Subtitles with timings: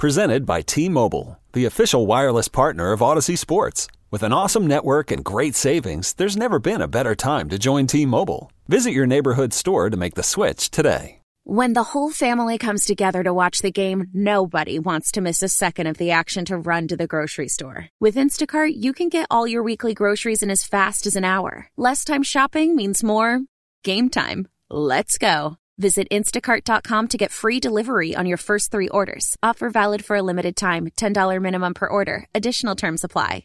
[0.00, 3.86] Presented by T Mobile, the official wireless partner of Audacy Sports.
[4.10, 7.86] With an awesome network and great savings, there's never been a better time to join
[7.86, 8.50] T Mobile.
[8.66, 11.20] Visit your neighborhood store to make the switch today.
[11.44, 15.48] When the whole family comes together to watch the game, nobody wants to miss a
[15.48, 17.90] second of the action to run to the grocery store.
[18.00, 21.68] With Instacart, you can get all your weekly groceries in as fast as an hour.
[21.76, 23.40] Less time shopping means more
[23.84, 24.48] game time.
[24.70, 25.58] Let's go.
[25.80, 29.36] Visit instacart.com to get free delivery on your first three orders.
[29.42, 32.26] Offer valid for a limited time $10 minimum per order.
[32.34, 33.44] Additional terms apply.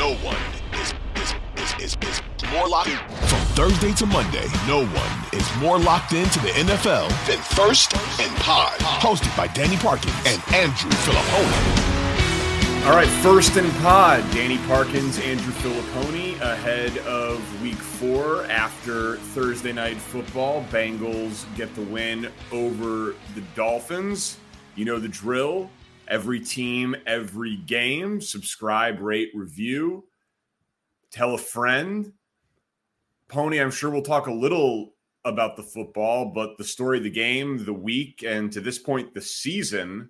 [0.00, 0.36] No one
[0.80, 2.22] is, is, is, is, is
[2.54, 2.96] more locked in.
[3.28, 4.46] from Thursday to Monday.
[4.66, 9.76] No one is more locked into the NFL than First and Pod, hosted by Danny
[9.76, 12.86] Parkins and Andrew Fillipponi.
[12.86, 19.74] All right, first and pod, Danny Parkins, Andrew Fillipponi, ahead of week four after Thursday
[19.74, 20.64] night football.
[20.70, 24.38] Bengals get the win over the Dolphins.
[24.76, 25.68] You know the drill.
[26.10, 28.20] Every team, every game.
[28.20, 30.04] Subscribe, rate, review.
[31.12, 32.12] Tell a friend.
[33.28, 37.10] Pony, I'm sure we'll talk a little about the football, but the story of the
[37.10, 40.08] game, the week, and to this point, the season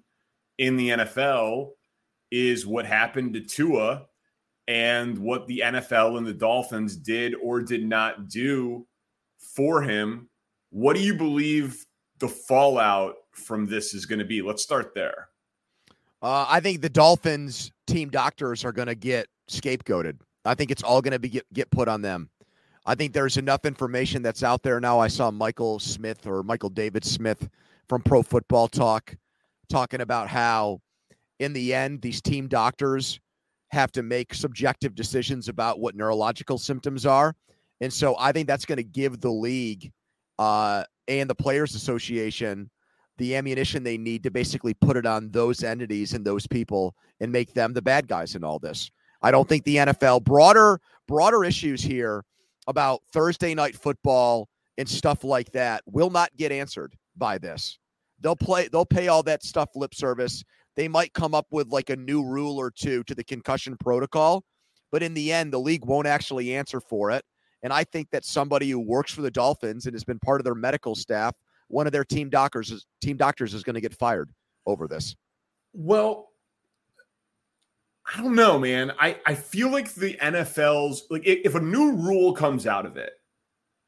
[0.57, 1.73] in the NFL
[2.31, 4.07] is what happened to Tua
[4.69, 8.87] and what the NFL and the Dolphins did or did not do
[9.39, 10.29] for him.
[10.71, 11.85] What do you believe
[12.19, 14.41] the fallout from this is going to be?
[14.43, 15.30] Let's start there.
[16.23, 20.19] Uh, I think the Dolphins team doctors are going to get scapegoated.
[20.45, 22.31] I think it's all going to be get, get put on them.
[22.87, 24.99] I think there's enough information that's out there now.
[24.99, 27.49] I saw Michael Smith or Michael David Smith
[27.89, 29.17] from Pro Football Talk
[29.69, 30.81] talking about how
[31.41, 33.19] in the end, these team doctors
[33.71, 37.35] have to make subjective decisions about what neurological symptoms are.
[37.81, 39.91] And so I think that's going to give the league
[40.39, 42.71] uh, and the Players Association
[43.21, 47.31] the ammunition they need to basically put it on those entities and those people and
[47.31, 48.91] make them the bad guys in all this.
[49.23, 52.25] I don't think the NFL broader broader issues here
[52.67, 54.49] about Thursday night football
[54.79, 57.79] and stuff like that will not get answered by this.
[58.21, 60.43] They'll play they'll pay all that stuff lip service
[60.77, 64.45] they might come up with like a new rule or two to the concussion protocol.
[64.91, 67.25] But in the end, the league won't actually answer for it.
[67.63, 70.45] And I think that somebody who works for the Dolphins and has been part of
[70.45, 71.35] their medical staff,
[71.71, 74.31] one of their team doctors, is, team doctors is going to get fired
[74.67, 75.15] over this.
[75.73, 76.31] Well,
[78.13, 78.93] I don't know, man.
[78.99, 83.13] I, I feel like the NFL's like if a new rule comes out of it,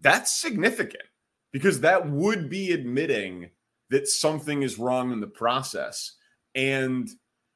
[0.00, 1.04] that's significant
[1.50, 3.50] because that would be admitting
[3.90, 6.12] that something is wrong in the process.
[6.54, 7.08] And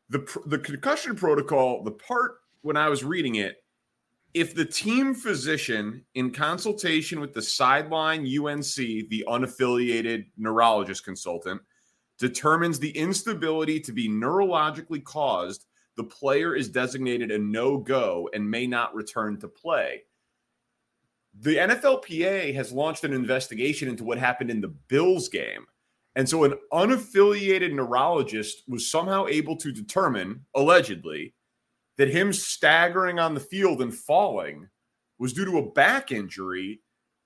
[0.09, 3.56] the the concussion protocol, the part when I was reading it,
[4.36, 11.58] if the team physician in consultation with the sideline UNC, the unaffiliated neurologist consultant,
[12.19, 15.64] determines the instability to be neurologically caused,
[15.97, 20.02] the player is designated a no-go and may not return to play.
[21.41, 25.64] The NFLPA has launched an investigation into what happened in the Bills game
[26.16, 31.34] and so an unaffiliated neurologist was somehow able to determine, allegedly,
[31.98, 34.69] that him staggering on the field and falling
[35.19, 36.81] was due to a back injury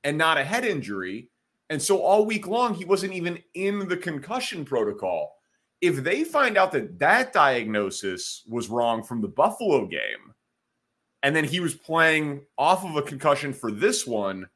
[0.04, 1.28] and not a head injury.
[1.68, 5.36] And so all week long, he wasn't even in the concussion protocol.
[5.80, 10.34] If they find out that that diagnosis was wrong from the Buffalo game,
[11.22, 14.48] and then he was playing off of a concussion for this one,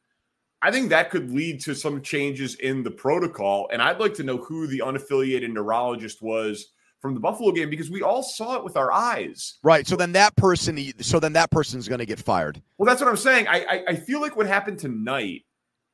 [0.63, 3.69] I think that could lead to some changes in the protocol.
[3.73, 6.73] And I'd like to know who the unaffiliated neurologist was
[7.05, 9.59] from the Buffalo game because we all saw it with our eyes.
[9.63, 9.87] Right.
[9.87, 12.63] So then that person, so then that person's going to get fired.
[12.79, 13.47] Well, that's what I'm saying.
[13.47, 15.43] I, I, I feel like what happened tonight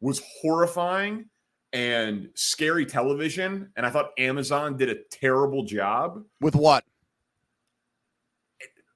[0.00, 1.24] was horrifying,
[1.72, 3.72] and scary television.
[3.76, 6.22] And I thought Amazon did a terrible job.
[6.40, 6.84] With what?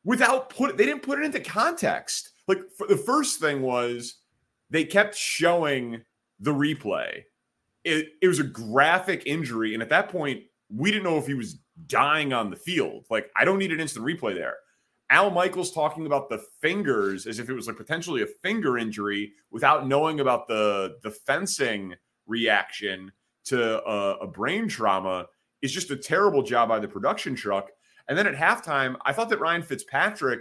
[0.05, 2.31] Without put they didn't put it into context.
[2.47, 4.21] Like the first thing was
[4.71, 6.03] they kept showing
[6.39, 7.23] the replay.
[7.83, 9.75] It, it was a graphic injury.
[9.75, 10.45] And at that point,
[10.75, 13.05] we didn't know if he was dying on the field.
[13.11, 14.57] Like, I don't need an instant replay there.
[15.11, 19.33] Al Michaels talking about the fingers as if it was like potentially a finger injury
[19.51, 21.95] without knowing about the the fencing
[22.27, 23.13] reaction
[23.45, 25.27] to a, a brain trauma
[25.63, 27.71] is just a terrible job by the production truck.
[28.09, 30.41] And then at halftime, I thought that Ryan Fitzpatrick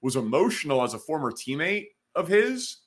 [0.00, 2.78] was emotional as a former teammate of his,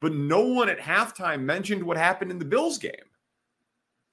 [0.00, 2.92] but no one at halftime mentioned what happened in the Bills game.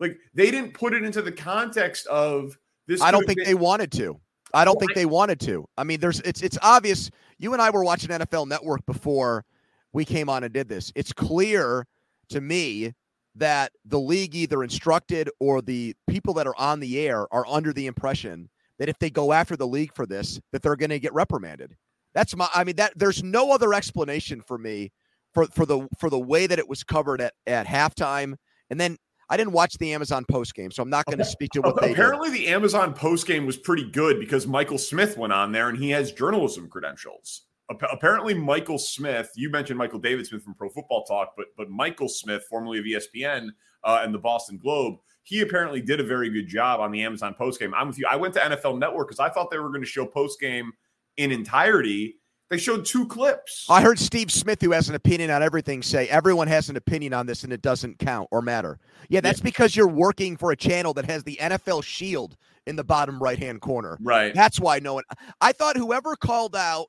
[0.04, 2.58] Like they didn't put it into the context of
[2.88, 3.02] this.
[3.02, 4.20] I don't think been- they wanted to.
[4.54, 5.66] I don't think they wanted to.
[5.78, 7.10] I mean, there's it's it's obvious.
[7.40, 9.46] You and I were watching NFL Network before
[9.94, 10.92] we came on and did this.
[10.94, 11.88] It's clear
[12.30, 12.94] to me
[13.36, 17.72] that the league either instructed or the people that are on the air are under
[17.72, 21.00] the impression that if they go after the league for this, that they're going to
[21.00, 21.76] get reprimanded.
[22.14, 22.50] That's my.
[22.54, 24.92] I mean, that there's no other explanation for me
[25.34, 28.36] for for the for the way that it was covered at at halftime,
[28.70, 28.98] and then
[29.30, 31.80] I didn't watch the Amazon post game, so I'm not going to speak to what
[31.82, 35.70] they apparently the Amazon post game was pretty good because Michael Smith went on there
[35.70, 37.44] and he has journalism credentials.
[37.70, 39.32] Apparently, Michael Smith.
[39.36, 42.86] You mentioned Michael David Smith from Pro Football Talk, but but Michael Smith, formerly of
[42.86, 43.50] ESPN
[43.84, 47.34] uh, and the Boston Globe, he apparently did a very good job on the Amazon
[47.34, 47.74] post game.
[47.74, 48.06] I'm with you.
[48.10, 50.72] I went to NFL Network because I thought they were going to show post game
[51.18, 52.18] in entirety
[52.50, 53.66] they showed two clips.
[53.70, 57.14] I heard Steve Smith, who has an opinion on everything, say everyone has an opinion
[57.14, 58.80] on this and it doesn't count or matter.
[59.10, 59.46] Yeah, that's yeah.
[59.46, 62.38] because you're working for a channel that has the NFL shield
[62.68, 63.98] in the bottom right hand corner.
[64.02, 64.34] Right.
[64.34, 65.04] That's why no one.
[65.42, 66.88] I thought whoever called out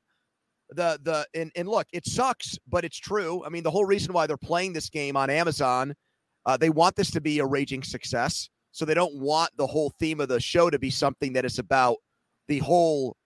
[0.70, 3.44] the the and, and look, it sucks, but it's true.
[3.44, 5.94] I mean, the whole reason why they're playing this game on Amazon,
[6.46, 8.48] uh, they want this to be a raging success.
[8.72, 11.60] So they don't want the whole theme of the show to be something that is
[11.60, 11.98] about
[12.48, 13.16] the whole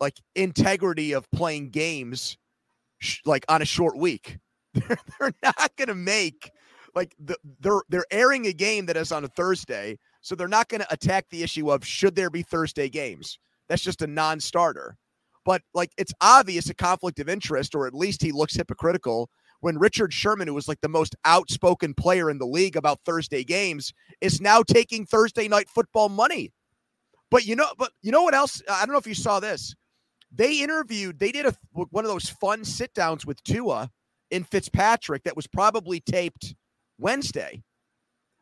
[0.00, 2.36] like integrity of playing games
[2.98, 4.38] sh- like on a short week.
[4.74, 6.50] They're, they're not going to make
[6.94, 10.68] like the, they're they're airing a game that is on a Thursday, so they're not
[10.68, 13.38] going to attack the issue of should there be Thursday games.
[13.68, 14.96] That's just a non-starter.
[15.46, 19.78] But like it's obvious a conflict of interest, or at least he looks hypocritical when
[19.78, 23.92] Richard Sherman, who was like the most outspoken player in the league about Thursday games,
[24.20, 26.52] is now taking Thursday night football money.
[27.30, 28.62] But you know, but you know what else?
[28.70, 29.74] I don't know if you saw this.
[30.36, 33.90] They interviewed, they did a one of those fun sit downs with Tua
[34.30, 36.54] in Fitzpatrick that was probably taped
[36.98, 37.62] Wednesday.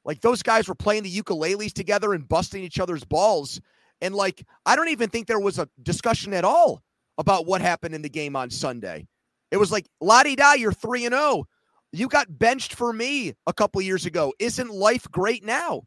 [0.05, 3.61] Like those guys were playing the ukuleles together and busting each other's balls.
[4.01, 6.83] And like, I don't even think there was a discussion at all
[7.17, 9.07] about what happened in the game on Sunday.
[9.51, 11.45] It was like, la di da, you're 3 and 0.
[11.93, 14.35] You got benched for me a couple years ago.
[14.41, 15.85] Isn't life great now?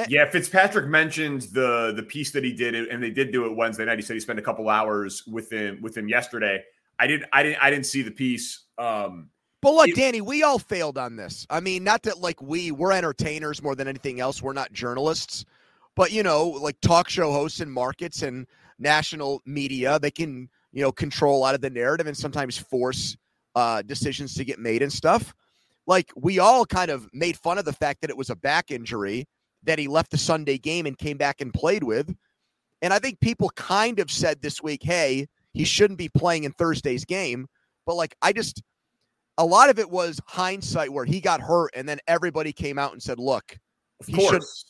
[0.00, 0.06] Eh.
[0.08, 3.84] Yeah, Fitzpatrick mentioned the the piece that he did, and they did do it Wednesday
[3.84, 3.98] night.
[3.98, 6.62] He said he spent a couple hours with him with him yesterday.
[6.98, 8.66] I didn't, I didn't, I didn't see the piece.
[8.76, 9.30] Um,
[9.62, 11.46] but look, it, Danny, we all failed on this.
[11.50, 14.42] I mean, not that like we we're entertainers more than anything else.
[14.42, 15.44] We're not journalists,
[15.96, 18.46] but you know, like talk show hosts and markets and
[18.78, 23.16] national media, they can you know control a lot of the narrative and sometimes force
[23.54, 25.34] uh, decisions to get made and stuff.
[25.86, 28.70] Like we all kind of made fun of the fact that it was a back
[28.70, 29.26] injury
[29.64, 32.14] that he left the Sunday game and came back and played with.
[32.82, 36.52] And I think people kind of said this week, hey, he shouldn't be playing in
[36.52, 37.46] Thursday's game.
[37.84, 38.62] But like, I just,
[39.36, 42.92] a lot of it was hindsight where he got hurt and then everybody came out
[42.92, 43.58] and said, look,
[44.00, 44.64] of he course.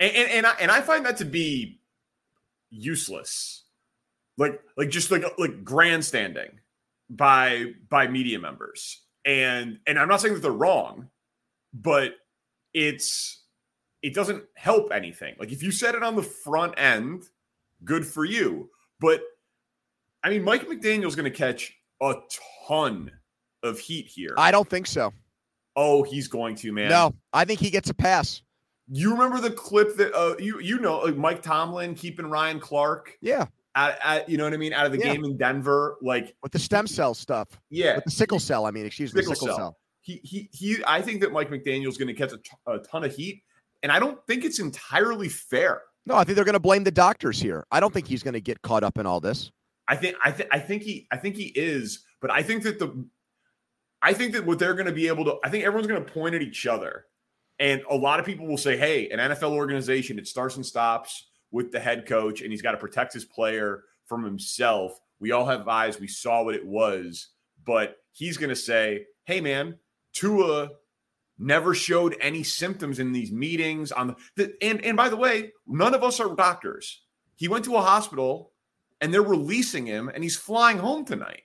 [0.00, 0.06] should.
[0.06, 1.80] And, and, and, I, and I find that to be
[2.70, 3.64] useless.
[4.38, 6.58] Like, like just like, like grandstanding
[7.10, 9.02] by, by media members.
[9.26, 11.10] And, and I'm not saying that they're wrong,
[11.74, 12.12] but
[12.72, 13.42] it's,
[14.04, 15.34] it doesn't help anything.
[15.40, 17.24] Like if you set it on the front end,
[17.84, 18.68] good for you.
[19.00, 19.22] But
[20.22, 22.14] I mean, Mike McDaniel's going to catch a
[22.68, 23.10] ton
[23.62, 24.34] of heat here.
[24.36, 25.10] I don't think so.
[25.74, 26.90] Oh, he's going to, man.
[26.90, 28.42] No, I think he gets a pass.
[28.92, 33.16] You remember the clip that uh, you you know like Mike Tomlin keeping Ryan Clark?
[33.22, 33.46] Yeah.
[33.74, 34.74] At, at, you know what I mean?
[34.74, 35.14] Out of the yeah.
[35.14, 37.48] game in Denver, like with the stem cell stuff.
[37.70, 38.66] Yeah, with the sickle cell.
[38.66, 39.56] I mean, excuse sickle me, sickle cell.
[39.56, 39.78] cell.
[40.02, 40.76] He he he.
[40.86, 43.42] I think that Mike McDaniel's going to catch a, t- a ton of heat
[43.84, 45.82] and I don't think it's entirely fair.
[46.06, 47.66] No, I think they're going to blame the doctors here.
[47.70, 49.52] I don't think he's going to get caught up in all this.
[49.86, 52.78] I think I think I think he I think he is, but I think that
[52.78, 53.06] the
[54.00, 56.12] I think that what they're going to be able to I think everyone's going to
[56.12, 57.04] point at each other.
[57.58, 61.28] And a lot of people will say, "Hey, an NFL organization, it starts and stops
[61.50, 64.98] with the head coach and he's got to protect his player from himself.
[65.20, 66.00] We all have eyes.
[66.00, 67.28] We saw what it was."
[67.66, 69.78] But he's going to say, "Hey man,
[70.14, 70.70] Tua
[71.38, 75.94] never showed any symptoms in these meetings on the and and by the way, none
[75.94, 77.02] of us are doctors.
[77.36, 78.52] He went to a hospital
[79.00, 81.42] and they're releasing him and he's flying home tonight.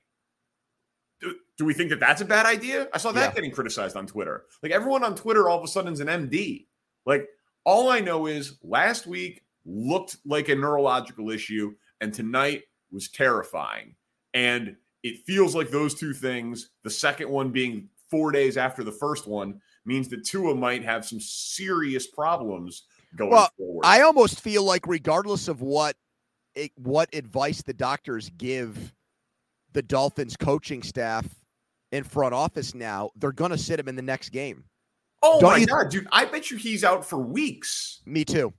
[1.20, 2.88] Do, do we think that that's a bad idea?
[2.94, 3.36] I saw that yeah.
[3.36, 4.46] getting criticized on Twitter.
[4.62, 6.68] Like everyone on Twitter all of a sudden is an MD.
[7.06, 7.28] Like
[7.66, 13.96] all I know is last week looked like a neurological issue and tonight was terrifying.
[14.34, 18.92] And it feels like those two things, the second one being 4 days after the
[18.92, 22.84] first one, means that Tua might have some serious problems
[23.16, 23.86] going well, forward.
[23.86, 25.96] I almost feel like regardless of what
[26.76, 28.94] what advice the doctors give
[29.74, 31.26] the Dolphins coaching staff
[31.92, 34.66] in front office now, they're going to sit him in the next game.
[35.22, 36.08] Oh Don't my god, dude!
[36.12, 38.02] I bet you he's out for weeks.
[38.06, 38.54] Me too.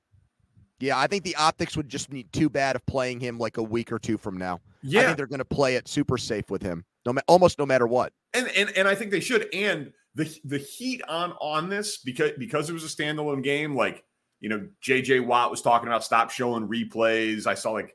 [0.79, 3.63] Yeah, I think the optics would just be too bad of playing him like a
[3.63, 4.61] week or two from now.
[4.83, 7.67] Yeah, I think they're going to play it super safe with him, no, almost no
[7.67, 8.13] matter what.
[8.35, 9.49] And and and I think they should.
[9.55, 13.75] And the the heat on on this because because it was a standalone game.
[13.75, 14.05] Like
[14.41, 15.21] you know, J.J.
[15.21, 17.47] Watt was talking about stop showing replays.
[17.47, 17.95] I saw like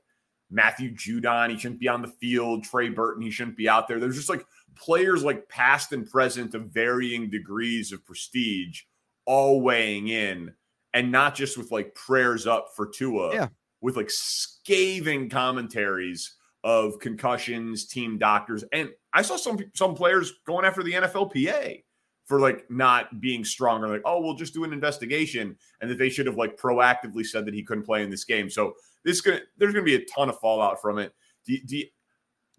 [0.51, 2.63] Matthew Judon, he shouldn't be on the field.
[2.63, 3.99] Trey Burton, he shouldn't be out there.
[3.99, 4.45] There's just like
[4.75, 8.81] players like past and present of varying degrees of prestige
[9.25, 10.53] all weighing in,
[10.93, 13.33] and not just with like prayers up for Tua.
[13.33, 13.47] Yeah.
[13.81, 20.65] With like scathing commentaries of concussions, team doctors, and I saw some some players going
[20.65, 21.83] after the NFLPA
[22.25, 23.87] for like not being stronger.
[23.87, 27.45] Like, oh, we'll just do an investigation, and that they should have like proactively said
[27.45, 28.49] that he couldn't play in this game.
[28.49, 31.13] So this gonna there's gonna be a ton of fallout from it.
[31.45, 31.83] Do, do,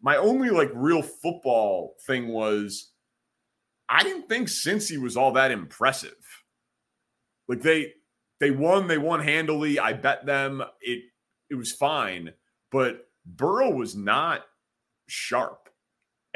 [0.01, 2.93] my only like real football thing was
[3.89, 6.15] I didn't think Cincy was all that impressive.
[7.49, 7.93] Like they
[8.39, 9.79] they won, they won handily.
[9.79, 11.05] I bet them it
[11.51, 12.33] it was fine,
[12.71, 14.43] but Burrow was not
[15.09, 15.66] sharp.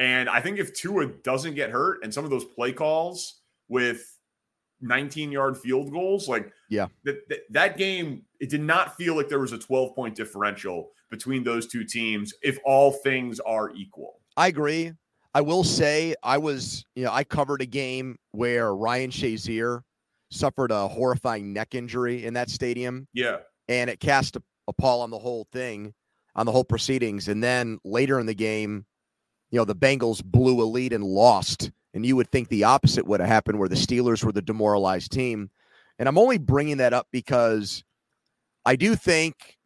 [0.00, 4.02] And I think if Tua doesn't get hurt and some of those play calls with
[4.80, 9.28] 19 yard field goals, like yeah, that, that, that game, it did not feel like
[9.28, 14.20] there was a 12 point differential between those two teams if all things are equal.
[14.38, 14.92] I agree.
[15.34, 19.82] I will say I was, you know, I covered a game where Ryan Shazier
[20.30, 23.06] suffered a horrifying neck injury in that stadium.
[23.12, 23.36] Yeah.
[23.68, 25.92] And it cast a, a pall on the whole thing,
[26.36, 27.28] on the whole proceedings.
[27.28, 28.86] And then later in the game,
[29.50, 31.70] you know, the Bengals blew a lead and lost.
[31.92, 35.10] And you would think the opposite would have happened where the Steelers were the demoralized
[35.10, 35.50] team.
[35.98, 37.82] And I'm only bringing that up because
[38.64, 39.58] I do think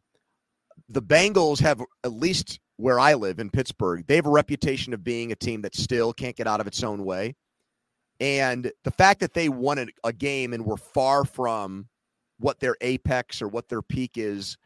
[0.89, 5.03] the Bengals have, at least where I live in Pittsburgh, they have a reputation of
[5.03, 7.35] being a team that still can't get out of its own way.
[8.19, 11.87] And the fact that they won a game and were far from
[12.39, 14.57] what their apex or what their peak is,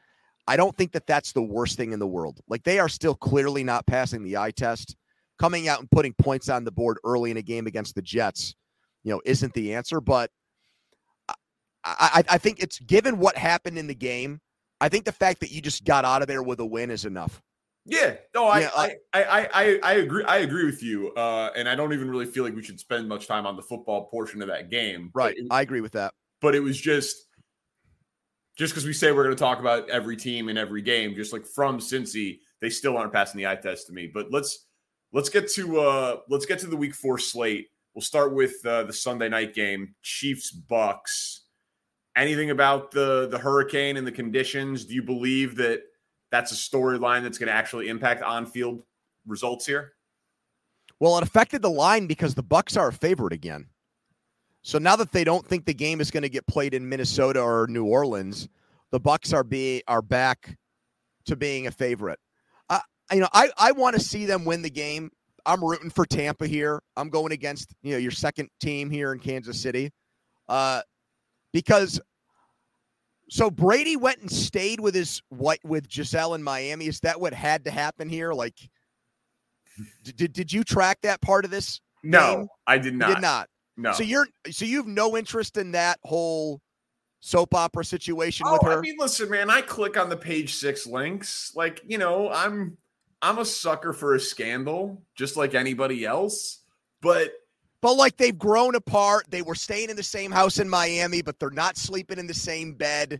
[0.47, 2.39] I don't think that that's the worst thing in the world.
[2.47, 4.95] Like they are still clearly not passing the eye test
[5.39, 8.55] coming out and putting points on the board early in a game against the Jets,
[9.03, 10.01] you know, isn't the answer.
[10.01, 10.29] But
[11.84, 14.39] I, I, I think it's given what happened in the game.
[14.81, 17.05] I think the fact that you just got out of there with a win is
[17.05, 17.41] enough.
[17.86, 20.24] Yeah, no, I, yeah, I, I, I, I, agree.
[20.25, 23.08] I agree with you, uh, and I don't even really feel like we should spend
[23.08, 25.10] much time on the football portion of that game.
[25.13, 26.13] Right, it, I agree with that.
[26.39, 27.25] But it was just,
[28.58, 31.34] just because we say we're going to talk about every team in every game, just
[31.34, 34.12] like from Cincy, they still aren't passing the eye test to me.
[34.13, 34.67] But let's
[35.11, 37.67] Let's get to uh let's get to the week four slate.
[37.95, 41.41] We'll start with uh, the Sunday night game, Chiefs Bucks.
[42.15, 44.85] Anything about the the hurricane and the conditions?
[44.85, 45.81] Do you believe that
[46.31, 48.83] that's a storyline that's going to actually impact on-field
[49.25, 49.93] results here?
[50.99, 53.67] Well, it affected the line because the Bucks are a favorite again.
[54.61, 57.41] So now that they don't think the game is going to get played in Minnesota
[57.41, 58.49] or New Orleans,
[58.91, 60.57] the Bucks are be are back
[61.25, 62.19] to being a favorite
[63.11, 65.11] you know, I, I want to see them win the game.
[65.45, 66.81] I'm rooting for Tampa here.
[66.95, 69.91] I'm going against, you know, your second team here in Kansas City.
[70.47, 70.81] Uh,
[71.53, 71.99] because
[73.29, 76.87] so Brady went and stayed with his what with Gisele in Miami.
[76.87, 78.33] Is that what had to happen here?
[78.33, 78.55] Like,
[80.03, 81.79] did did you track that part of this?
[82.03, 82.47] No, game?
[82.67, 83.09] I did not.
[83.09, 83.49] You did not.
[83.77, 83.93] No.
[83.93, 86.59] So you're so you have no interest in that whole
[87.21, 88.79] soap opera situation oh, with her.
[88.79, 89.49] I mean, listen, man.
[89.49, 91.53] I click on the page six links.
[91.55, 92.77] Like, you know, I'm
[93.21, 96.63] I'm a sucker for a scandal, just like anybody else.
[97.01, 97.31] But
[97.81, 99.25] but like they've grown apart.
[99.29, 102.33] They were staying in the same house in Miami, but they're not sleeping in the
[102.33, 103.19] same bed.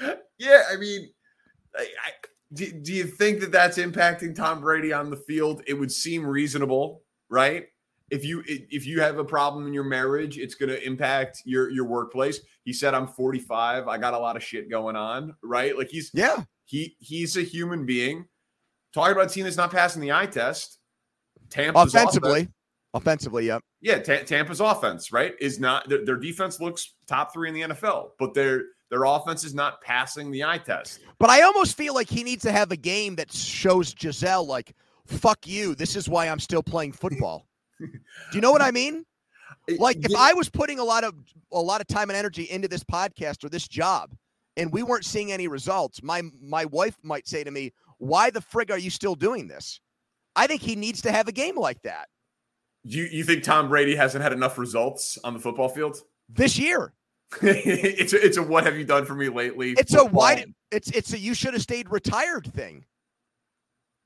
[0.38, 1.10] yeah, I mean,
[1.74, 2.10] I, I,
[2.52, 5.62] do, do you think that that's impacting Tom Brady on the field?
[5.66, 7.66] It would seem reasonable, right?
[8.08, 11.70] If you if you have a problem in your marriage, it's going to impact your
[11.70, 12.40] your workplace.
[12.62, 13.88] He said, "I'm 45.
[13.88, 15.76] I got a lot of shit going on." Right?
[15.76, 16.44] Like he's yeah.
[16.66, 18.26] He he's a human being
[18.96, 20.78] talking about a team that's not passing the eye test.
[21.50, 22.48] Tampa offensively,
[22.94, 23.62] Offensively, yep.
[23.82, 27.74] Yeah, Ta- Tampa's offense, right, is not their, their defense looks top three in the
[27.74, 31.00] NFL, but their their offense is not passing the eye test.
[31.18, 34.74] But I almost feel like he needs to have a game that shows Gisele like,
[35.06, 35.74] "Fuck you.
[35.74, 37.46] This is why I'm still playing football."
[37.80, 37.88] Do
[38.32, 39.04] you know what I mean?
[39.78, 41.14] Like if I was putting a lot of
[41.52, 44.14] a lot of time and energy into this podcast or this job,
[44.56, 48.40] and we weren't seeing any results, my my wife might say to me, "Why the
[48.40, 49.80] frig are you still doing this?"
[50.34, 52.08] I think he needs to have a game like that.
[52.84, 55.98] You you think Tom Brady hasn't had enough results on the football field
[56.28, 56.92] this year?
[57.42, 59.72] it's a, it's a what have you done for me lately?
[59.72, 60.08] It's football.
[60.08, 62.84] a why it's it's a you should have stayed retired thing.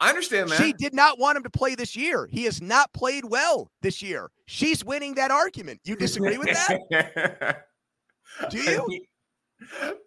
[0.01, 0.57] I understand that.
[0.57, 2.27] She did not want him to play this year.
[2.27, 4.31] He has not played well this year.
[4.47, 5.81] She's winning that argument.
[5.85, 7.65] You disagree with that?
[8.51, 9.01] Do you?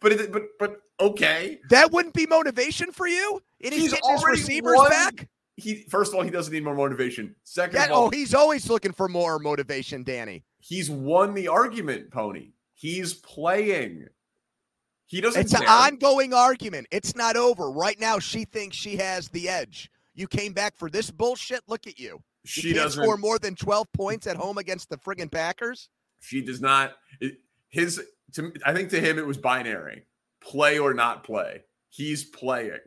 [0.02, 1.60] But it, but but okay.
[1.70, 3.42] That wouldn't be motivation for you.
[3.64, 4.90] And he's, he's getting his receivers won.
[4.90, 5.30] back.
[5.56, 7.36] He first of all, he doesn't need more motivation.
[7.44, 10.44] Second yeah, of oh, all, oh, he's always looking for more motivation, Danny.
[10.60, 12.54] He's won the argument, Pony.
[12.74, 14.08] He's playing.
[15.06, 15.40] He doesn't.
[15.40, 15.62] It's care.
[15.62, 16.88] an ongoing argument.
[16.90, 17.70] It's not over.
[17.70, 19.92] Right now, she thinks she has the edge.
[20.16, 21.62] You came back for this bullshit.
[21.68, 22.22] Look at you.
[22.46, 25.88] She you doesn't score more than twelve points at home against the friggin' Packers.
[26.20, 26.94] She does not.
[27.70, 28.02] His.
[28.34, 30.04] To, I think to him it was binary:
[30.44, 31.62] play or not play.
[31.90, 32.80] He's playing.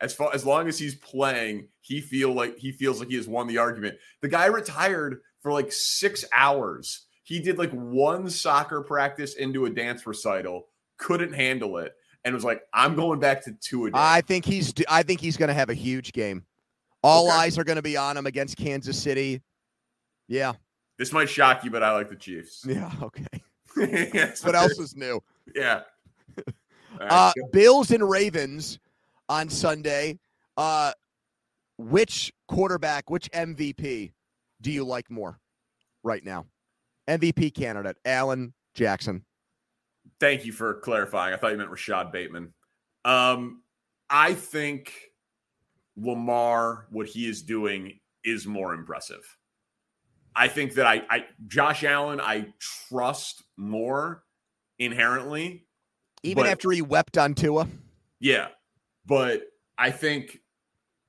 [0.00, 3.28] As far as long as he's playing, he feel like he feels like he has
[3.28, 3.96] won the argument.
[4.22, 7.06] The guy retired for like six hours.
[7.22, 10.66] He did like one soccer practice into a dance recital,
[10.98, 11.92] couldn't handle it,
[12.24, 14.74] and was like, "I'm going back to two a day." I think he's.
[14.88, 16.44] I think he's going to have a huge game.
[17.02, 17.36] All okay.
[17.36, 19.42] eyes are going to be on him against Kansas City.
[20.26, 20.54] Yeah.
[20.98, 22.64] This might shock you, but I like the Chiefs.
[22.66, 22.90] Yeah.
[23.02, 23.42] Okay.
[24.14, 25.20] yes, what else is new?
[25.52, 25.80] Yeah.
[27.00, 28.78] Uh, Bills and Ravens
[29.28, 30.18] on Sunday.
[30.56, 30.92] Uh,
[31.78, 34.12] which quarterback, which MVP
[34.60, 35.38] do you like more
[36.02, 36.46] right now?
[37.08, 39.24] MVP candidate, Allen Jackson.
[40.20, 41.34] Thank you for clarifying.
[41.34, 42.52] I thought you meant Rashod Bateman.
[43.04, 43.62] Um,
[44.08, 44.92] I think
[45.96, 49.24] Lamar, what he is doing is more impressive.
[50.36, 52.46] I think that I, I Josh Allen, I
[52.88, 54.24] trust more
[54.78, 55.66] inherently.
[56.24, 57.68] Even but, after he wept on Tua?
[58.18, 58.48] Yeah.
[59.06, 59.42] But
[59.76, 60.40] I think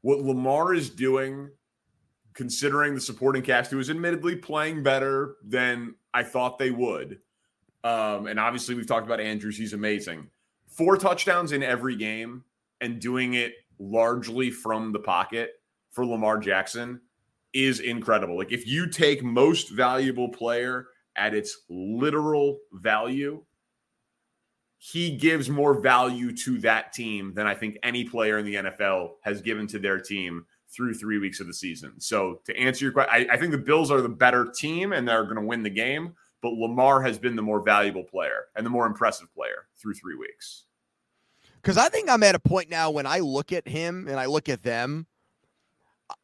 [0.01, 1.49] what Lamar is doing,
[2.33, 7.19] considering the supporting cast, who is admittedly playing better than I thought they would.
[7.83, 9.57] Um, and obviously, we've talked about Andrews.
[9.57, 10.29] He's amazing.
[10.67, 12.43] Four touchdowns in every game
[12.81, 15.51] and doing it largely from the pocket
[15.91, 16.99] for Lamar Jackson
[17.53, 18.37] is incredible.
[18.37, 23.41] Like, if you take most valuable player at its literal value,
[24.91, 29.13] he gives more value to that team than I think any player in the NFL
[29.21, 31.99] has given to their team through three weeks of the season.
[31.99, 35.07] So to answer your question, I, I think the Bills are the better team and
[35.07, 38.63] they're going to win the game, but Lamar has been the more valuable player and
[38.63, 40.65] the more impressive player through three weeks.
[41.63, 44.27] Because I think I'm at a point now when I look at him and I
[44.27, 45.07] look at them,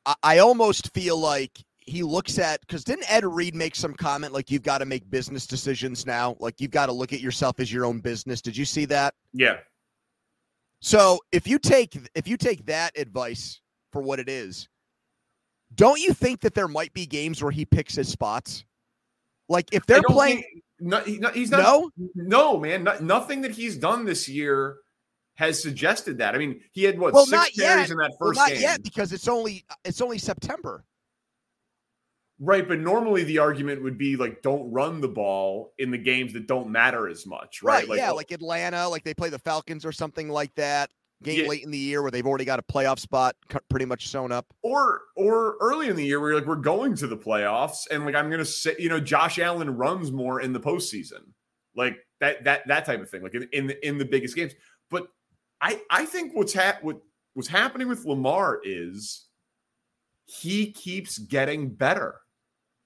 [0.05, 4.33] I, I almost feel like he looks at because didn't Ed Reed make some comment
[4.33, 6.35] like you've got to make business decisions now?
[6.39, 8.41] Like you've got to look at yourself as your own business.
[8.41, 9.13] Did you see that?
[9.33, 9.57] Yeah.
[10.79, 14.67] So if you take if you take that advice for what it is,
[15.75, 18.65] don't you think that there might be games where he picks his spots?
[19.49, 20.43] Like if they're playing,
[20.79, 21.61] no, he's not.
[21.61, 24.77] No, no, man, not, nothing that he's done this year
[25.35, 26.35] has suggested that.
[26.35, 27.89] I mean, he had what well, six carries yet.
[27.91, 28.61] in that first well, not game.
[28.61, 30.83] yet because it's only it's only September.
[32.43, 36.33] Right, but normally the argument would be like don't run the ball in the games
[36.33, 37.81] that don't matter as much, right?
[37.81, 40.89] right like, yeah, oh like Atlanta, like they play the Falcons or something like that.
[41.21, 41.47] Game yeah.
[41.47, 43.35] late in the year where they've already got a playoff spot
[43.69, 44.47] pretty much sewn up.
[44.63, 48.15] Or or early in the year where like we're going to the playoffs and like
[48.15, 51.21] I'm gonna say, you know, Josh Allen runs more in the postseason.
[51.75, 54.53] Like that that that type of thing, like in, in the in the biggest games.
[54.89, 55.05] But
[55.61, 57.01] I I think what's ha- what
[57.35, 59.27] what's happening with Lamar is
[60.25, 62.20] he keeps getting better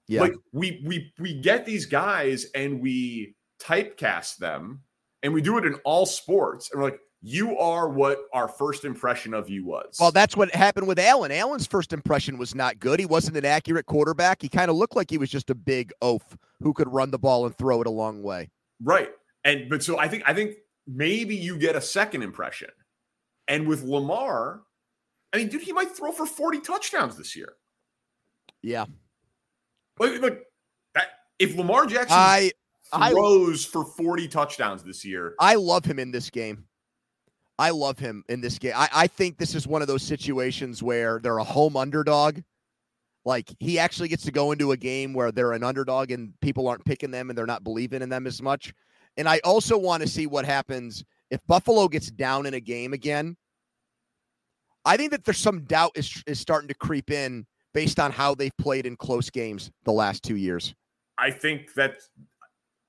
[0.08, 0.20] yeah.
[0.20, 4.82] Like we we we get these guys and we typecast them
[5.22, 6.70] and we do it in all sports.
[6.70, 9.96] And we're like, you are what our first impression of you was.
[9.98, 11.32] Well, that's what happened with Allen.
[11.32, 13.00] Allen's first impression was not good.
[13.00, 14.42] He wasn't an accurate quarterback.
[14.42, 17.18] He kind of looked like he was just a big oaf who could run the
[17.18, 18.50] ball and throw it a long way.
[18.82, 19.10] Right.
[19.44, 20.54] And but so I think I think
[20.86, 22.70] maybe you get a second impression.
[23.48, 24.62] And with Lamar,
[25.32, 27.54] I mean, dude, he might throw for 40 touchdowns this year.
[28.62, 28.86] Yeah.
[29.98, 30.46] Like, like
[30.94, 32.50] that, if Lamar Jackson I,
[33.10, 35.34] throws I, for 40 touchdowns this year.
[35.40, 36.64] I love him in this game.
[37.58, 38.74] I love him in this game.
[38.76, 42.40] I, I think this is one of those situations where they're a home underdog.
[43.24, 46.68] Like he actually gets to go into a game where they're an underdog and people
[46.68, 48.72] aren't picking them and they're not believing in them as much.
[49.16, 52.92] And I also want to see what happens if Buffalo gets down in a game
[52.92, 53.36] again.
[54.84, 58.34] I think that there's some doubt is, is starting to creep in based on how
[58.34, 60.74] they've played in close games the last two years.
[61.18, 61.98] I think that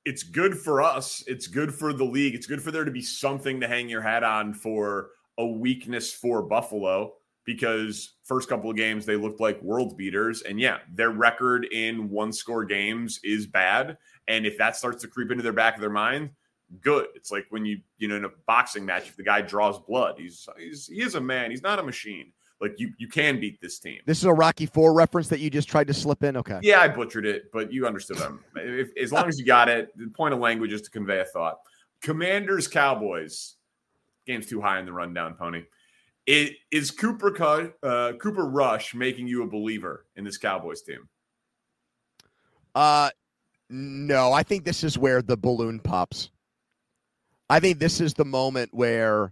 [0.06, 1.26] it's good for us.
[1.28, 2.34] It's good for the league.
[2.34, 6.14] It's good for there to be something to hang your hat on for a weakness
[6.14, 11.12] for Buffalo because first couple of games they looked like world beaters and yeah their
[11.12, 13.98] record in one score games is bad
[14.28, 16.30] and if that starts to creep into their back of their mind
[16.82, 19.80] good it's like when you you know in a boxing match if the guy draws
[19.80, 23.40] blood he's he's he is a man he's not a machine like you you can
[23.40, 26.24] beat this team this is a rocky four reference that you just tried to slip
[26.24, 29.46] in okay yeah i butchered it but you understood them if, as long as you
[29.46, 31.60] got it the point of language is to convey a thought
[32.02, 33.56] commanders cowboys
[34.26, 35.64] game's too high in the rundown pony
[36.28, 41.08] it, is Cooper uh, Cooper Rush making you a believer in this Cowboys team?
[42.76, 43.10] Uh,
[43.70, 44.34] no.
[44.34, 46.30] I think this is where the balloon pops.
[47.50, 49.32] I think this is the moment where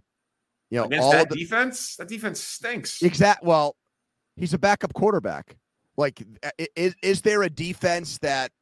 [0.76, 1.96] you know Against all that the defense.
[1.96, 3.02] That defense stinks.
[3.02, 3.42] Exact.
[3.42, 3.76] Well,
[4.36, 5.56] he's a backup quarterback.
[5.96, 6.22] Like,
[6.74, 8.52] is is there a defense that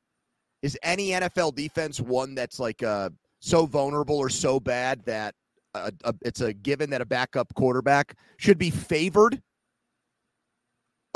[0.62, 5.34] is any NFL defense one that's like uh so vulnerable or so bad that
[5.74, 9.42] a, a, it's a given that a backup quarterback should be favored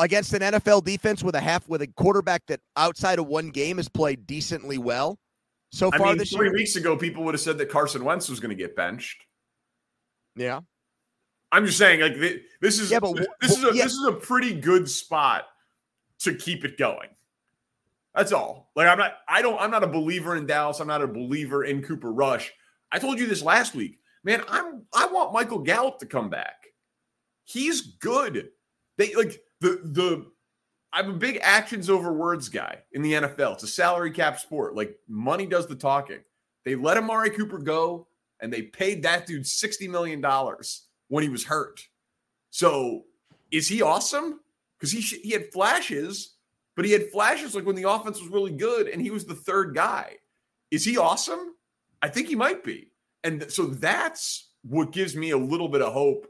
[0.00, 3.76] against an NFL defense with a half with a quarterback that outside of one game
[3.76, 5.16] has played decently well
[5.70, 6.54] so far I mean, this three year.
[6.54, 9.24] weeks ago, people would have said that Carson Wentz was going to get benched.
[10.34, 10.60] Yeah,
[11.50, 12.16] I'm just saying, like
[12.60, 13.84] this is yeah, but this is a, yeah.
[13.84, 15.46] this is a pretty good spot
[16.20, 17.08] to keep it going.
[18.14, 18.70] That's all.
[18.74, 20.80] Like I'm not, I don't, I'm not a believer in Dallas.
[20.80, 22.52] I'm not a believer in Cooper Rush.
[22.90, 26.66] I told you this last week man, I'm I want Michael Gallup to come back.
[27.44, 28.50] He's good.
[28.96, 30.26] They like the the
[30.92, 33.54] I'm a big actions over words guy in the NFL.
[33.54, 34.74] It's a salary cap sport.
[34.74, 36.20] Like money does the talking.
[36.64, 38.08] They let Amari Cooper go
[38.40, 40.24] and they paid that dude $60 million
[41.08, 41.86] when he was hurt.
[42.50, 43.04] So
[43.50, 44.40] is he awesome?
[44.78, 46.36] Because he, he had flashes,
[46.76, 49.34] but he had flashes like when the offense was really good and he was the
[49.34, 50.16] third guy.
[50.70, 51.54] Is he awesome?
[52.02, 52.92] I think he might be.
[53.24, 56.26] And so that's what gives me a little bit of hope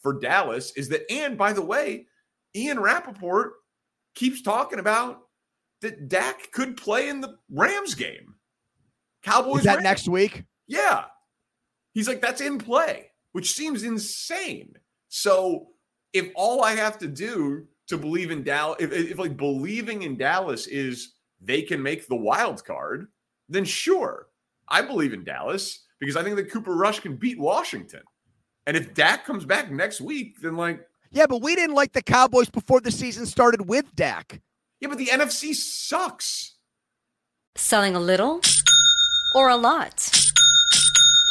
[0.00, 2.06] for Dallas is that, and by the way,
[2.56, 3.52] Ian Rapoport
[4.14, 5.20] keeps talking about
[5.82, 8.34] that Dak could play in the Rams game.
[9.22, 9.58] Cowboys.
[9.58, 9.84] Is that Rams.
[9.84, 10.44] next week?
[10.66, 11.04] Yeah.
[11.92, 14.74] He's like, that's in play, which seems insane.
[15.08, 15.68] So
[16.12, 20.16] if all I have to do to believe in Dallas, if, if like believing in
[20.16, 23.08] Dallas is they can make the wild card,
[23.48, 24.28] then sure,
[24.68, 28.02] I believe in Dallas because I think that Cooper Rush can beat Washington.
[28.66, 32.02] And if Dak comes back next week, then like yeah, but we didn't like the
[32.02, 34.40] Cowboys before the season started with Dak.
[34.80, 36.56] Yeah, but the NFC sucks.
[37.56, 38.40] Selling a little
[39.34, 40.19] or a lot.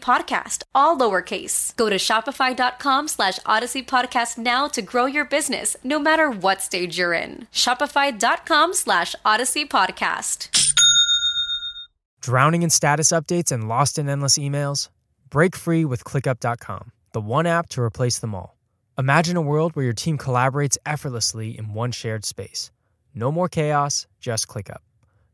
[0.00, 1.74] podcast, all lowercase.
[1.76, 6.98] Go to shopify.com slash audacy podcast now to grow your business, no matter what stage
[6.98, 7.46] you're in.
[7.52, 10.48] Shopify.com slash audacy podcast.
[12.20, 14.88] Drowning in status updates and lost in endless emails?
[15.30, 18.56] Break free with ClickUp.com, the one app to replace them all.
[18.98, 22.70] Imagine a world where your team collaborates effortlessly in one shared space.
[23.14, 24.78] No more chaos, just ClickUp.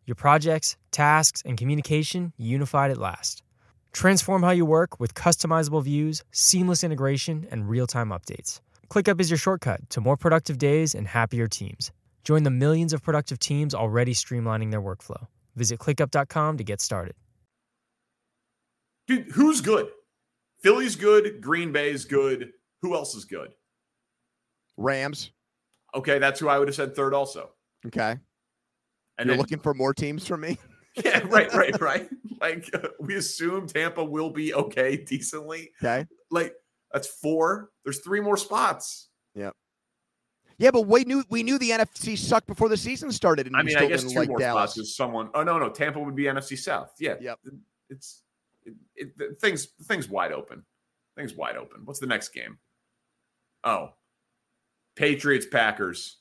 [0.05, 3.43] Your projects, tasks, and communication unified at last.
[3.93, 8.61] Transform how you work with customizable views, seamless integration, and real time updates.
[8.89, 11.93] ClickUp is your shortcut to more productive days and happier teams.
[12.25, 15.27] Join the millions of productive teams already streamlining their workflow.
[15.57, 17.15] Visit clickup.com to get started.
[19.07, 19.89] Dude, who's good?
[20.63, 21.41] Philly's good.
[21.41, 22.53] Green Bay's good.
[22.83, 23.51] Who else is good?
[24.77, 25.31] Rams.
[25.95, 27.51] Okay, that's who I would have said third also.
[27.87, 28.17] Okay.
[29.19, 30.59] And You're then, looking for more teams from me?
[31.05, 32.09] yeah, right, right, right.
[32.41, 35.71] Like uh, we assume Tampa will be okay decently.
[35.83, 36.07] Okay.
[36.31, 36.55] Like
[36.93, 37.71] that's four.
[37.85, 39.09] There's three more spots.
[39.35, 39.51] Yeah,
[40.59, 43.63] Yeah, but we knew we knew the NFC sucked before the season started, and I
[43.63, 44.73] mean, I guess two like more Dallas.
[44.73, 45.31] spots is someone.
[45.35, 46.93] Oh no, no, Tampa would be NFC South.
[46.99, 47.15] Yeah.
[47.21, 47.39] Yep.
[47.89, 48.23] It's
[48.65, 50.65] it, it, things things wide open.
[51.17, 51.83] Things wide open.
[51.85, 52.59] What's the next game?
[53.65, 53.91] Oh,
[54.97, 56.19] Patriots Packers.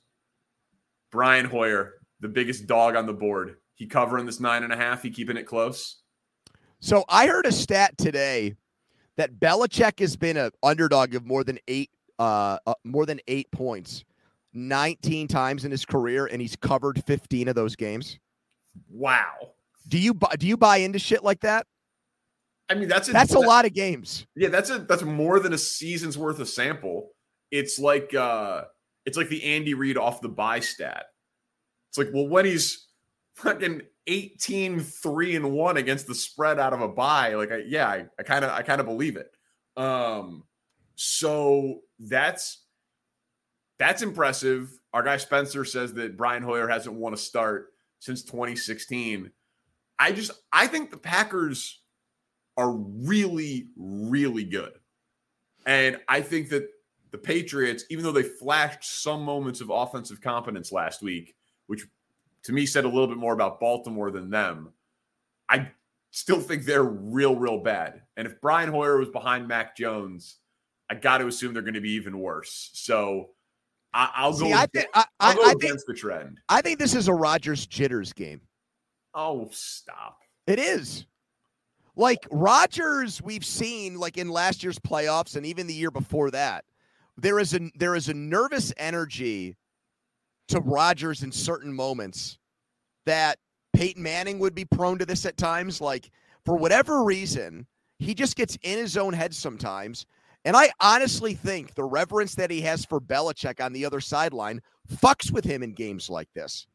[1.12, 3.58] Brian Hoyer, the biggest dog on the board.
[3.82, 5.02] He covering this nine and a half.
[5.02, 6.04] He keeping it close.
[6.82, 8.54] So I heard a stat today
[9.18, 11.90] that Belichick has been an underdog of more than eight,
[12.20, 14.04] uh, uh, more than eight points,
[14.54, 18.20] nineteen times in his career, and he's covered fifteen of those games.
[18.88, 19.54] Wow.
[19.88, 20.36] Do you buy?
[20.38, 21.66] Do you buy into shit like that?
[22.70, 24.28] I mean, that's a, That's a lot of games.
[24.36, 27.10] Yeah, that's a that's more than a season's worth of sample.
[27.50, 28.66] It's like uh
[29.08, 31.06] it's like the Andy Reid off the buy stat.
[31.90, 32.90] It's like, well, when he's
[33.42, 38.04] fucking 18 3 and 1 against the spread out of a buy, like I, yeah,
[38.18, 39.32] I, kind of I kind of believe it.
[39.78, 40.44] Um
[40.96, 42.64] so that's
[43.80, 44.70] that's impressive.
[44.94, 49.32] Our guy Spencer says that Brian Hoyer hasn't won a start since 2016.
[49.98, 51.82] I just I think the Packers
[52.58, 54.74] are really, really good.
[55.66, 56.68] And I think that
[57.12, 61.36] the Patriots, even though they flashed some moments of offensive competence last week,
[61.68, 61.86] which
[62.44, 64.74] to me said a little bit more about Baltimore than them,
[65.50, 65.70] I
[66.12, 68.02] still think they're real, real bad.
[68.18, 70.38] And if Brian Hoyer was behind Mac Jones,
[70.90, 72.70] I got to assume they're going to be even worse.
[72.74, 73.30] So
[73.94, 74.56] I, will See, go.
[74.56, 76.40] I against- think I, I'll go I think against the trend.
[76.50, 78.42] I think this is a Rodgers jitters game.
[79.14, 80.20] Oh, stop.
[80.48, 81.06] It is.
[81.96, 86.64] Like Rodgers, we've seen like in last year's playoffs and even the year before that.
[87.18, 89.58] There is a there is a nervous energy
[90.52, 92.38] to Rodgers in certain moments
[93.06, 93.38] that
[93.74, 95.82] Peyton Manning would be prone to this at times.
[95.82, 96.12] Like
[96.46, 97.66] for whatever reason,
[98.00, 100.06] he just gets in his own head sometimes.
[100.44, 104.62] And I honestly think the reverence that he has for Belichick on the other sideline
[104.92, 106.66] fucks with him in games like this.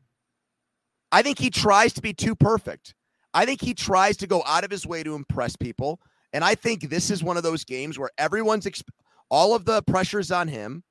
[1.10, 2.94] I think he tries to be too perfect.
[3.34, 6.00] I think he tries to go out of his way to impress people.
[6.32, 8.88] And I think this is one of those games where everyone's exp-
[9.30, 10.84] all of the pressure's on him.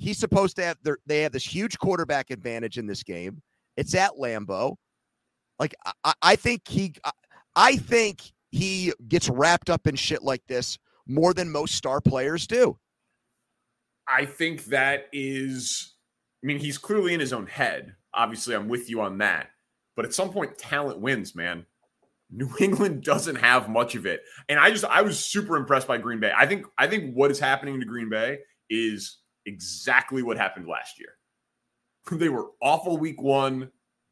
[0.00, 3.42] He's supposed to have they have this huge quarterback advantage in this game.
[3.76, 4.76] It's at Lambeau.
[5.58, 6.94] Like I, I think he
[7.54, 12.46] I think he gets wrapped up in shit like this more than most star players
[12.46, 12.78] do.
[14.08, 15.94] I think that is,
[16.42, 17.94] I mean, he's clearly in his own head.
[18.14, 19.50] Obviously, I'm with you on that.
[19.96, 21.66] But at some point, talent wins, man.
[22.30, 24.22] New England doesn't have much of it.
[24.48, 26.32] And I just I was super impressed by Green Bay.
[26.36, 30.98] I think I think what is happening to Green Bay is exactly what happened last
[30.98, 31.14] year.
[32.12, 33.70] they were awful week one,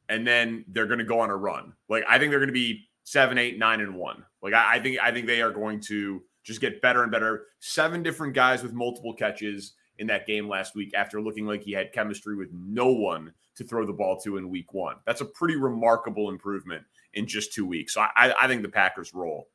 [0.08, 1.72] and then they're gonna go on a run.
[1.88, 4.24] Like I think they're gonna be seven, eight, nine, and one.
[4.42, 7.46] Like I, I think I think they are going to just get better and better.
[7.60, 11.72] Seven different guys with multiple catches in that game last week after looking like he
[11.72, 14.96] had chemistry with no one to throw the ball to in week one.
[15.06, 17.94] That's a pretty remarkable improvement in just two weeks.
[17.94, 19.48] So I, I think the Packers roll.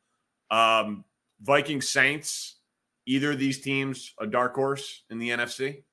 [0.51, 1.05] Um,
[1.41, 2.55] Vikings Saints,
[3.05, 5.83] either of these teams a dark horse in the NFC?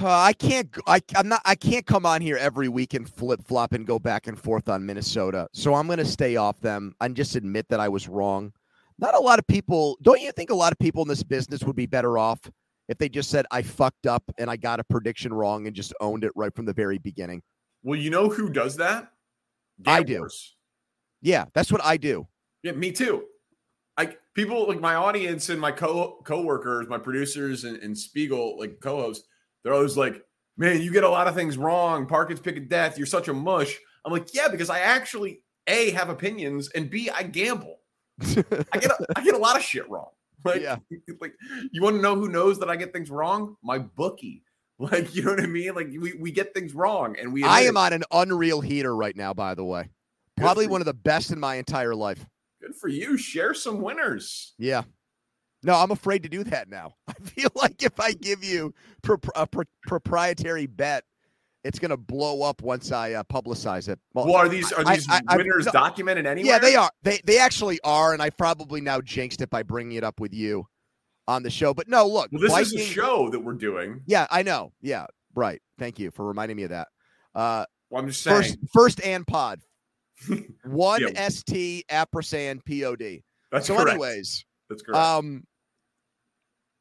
[0.00, 0.68] Uh, I can't.
[0.86, 1.40] I, am not.
[1.44, 4.68] I can't come on here every week and flip flop and go back and forth
[4.68, 5.48] on Minnesota.
[5.52, 8.52] So I'm going to stay off them and just admit that I was wrong.
[8.98, 9.96] Not a lot of people.
[10.02, 12.40] Don't you think a lot of people in this business would be better off
[12.88, 15.94] if they just said I fucked up and I got a prediction wrong and just
[16.00, 17.42] owned it right from the very beginning?
[17.82, 19.12] Well, you know who does that?
[19.86, 20.28] I do.
[21.22, 22.26] Yeah, that's what I do.
[22.62, 23.24] Yeah, me too.
[24.34, 29.26] People like my audience and my co coworkers, my producers and, and Spiegel, like co-hosts,
[29.62, 30.22] they're always like,
[30.56, 32.06] Man, you get a lot of things wrong.
[32.06, 33.76] Parkins pick of death, you're such a mush.
[34.04, 37.78] I'm like, yeah, because I actually A have opinions and B, I gamble.
[38.20, 40.10] I get a, I get a lot of shit wrong.
[40.44, 40.76] Like, Yeah.
[41.22, 41.32] like
[41.72, 43.56] you want to know who knows that I get things wrong?
[43.62, 44.42] My bookie.
[44.78, 45.72] Like, you know what I mean?
[45.76, 47.80] Like we, we get things wrong and we I am it.
[47.80, 49.32] on an unreal heater right now.
[49.32, 49.88] By the way,
[50.36, 52.26] probably one of the best in my entire life.
[52.74, 53.16] Good for you.
[53.16, 54.54] Share some winners.
[54.58, 54.82] Yeah.
[55.62, 56.94] No, I'm afraid to do that now.
[57.08, 61.04] I feel like if I give you pro- a pro- proprietary bet,
[61.62, 63.98] it's going to blow up once I uh, publicize it.
[64.12, 66.52] Well, are these are I- these I- I- winners no, documented anywhere?
[66.54, 66.90] Yeah, they are.
[67.02, 70.34] They they actually are, and I probably now jinxed it by bringing it up with
[70.34, 70.66] you
[71.26, 71.72] on the show.
[71.72, 74.02] But no, look, Well, this is a show that we're doing.
[74.06, 74.72] Yeah, I know.
[74.82, 75.62] Yeah, right.
[75.78, 76.88] Thank you for reminding me of that.
[77.34, 78.36] Uh, Well, I'm just saying.
[78.42, 79.60] first, first and pod.
[80.64, 81.08] One Yeah.
[81.14, 83.22] S T ampersand P O D.
[83.50, 83.90] That's So, correct.
[83.90, 84.98] anyways, That's correct.
[84.98, 85.44] um,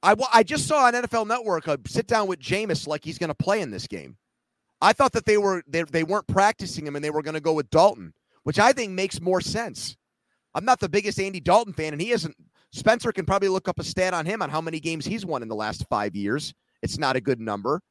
[0.01, 3.29] I I just saw on NFL Network a sit down with Jameis like he's going
[3.29, 4.17] to play in this game.
[4.81, 7.39] I thought that they were they, they weren't practicing him and they were going to
[7.41, 9.95] go with Dalton, which I think makes more sense.
[10.55, 12.35] I'm not the biggest Andy Dalton fan, and he isn't.
[12.73, 15.41] Spencer can probably look up a stat on him on how many games he's won
[15.41, 16.53] in the last five years.
[16.81, 17.81] It's not a good number,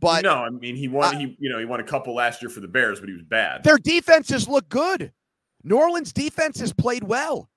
[0.00, 1.14] but no, I mean he won.
[1.14, 3.14] uh, he you know he won a couple last year for the Bears, but he
[3.14, 3.64] was bad.
[3.64, 5.12] their defenses look good.
[5.64, 7.48] New Orleans defense has played well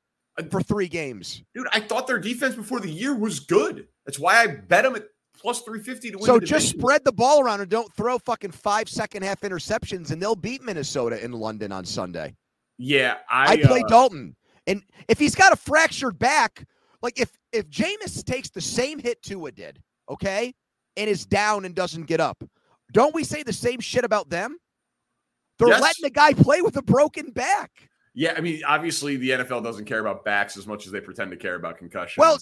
[0.49, 1.43] for three games.
[1.53, 3.87] Dude, I thought their defense before the year was good.
[4.05, 5.03] That's why I bet them at
[5.39, 6.25] plus three fifty to win.
[6.25, 10.21] So just spread the ball around and don't throw fucking five second half interceptions, and
[10.21, 12.35] they'll beat Minnesota in London on Sunday.
[12.77, 16.65] Yeah, I, I, play uh, Dalton, and if he's got a fractured back,
[17.01, 20.53] like if if Jameis takes the same hit Tua did, okay,
[20.97, 22.43] and is down and doesn't get up,
[22.91, 24.57] don't we say the same shit about them?
[25.57, 25.81] They're Yes.
[25.81, 27.71] letting the guy play with a broken back.
[28.13, 31.31] Yeah, I mean, obviously the NFL doesn't care about backs as much as they pretend
[31.31, 32.17] to care about concussions.
[32.17, 32.37] Well,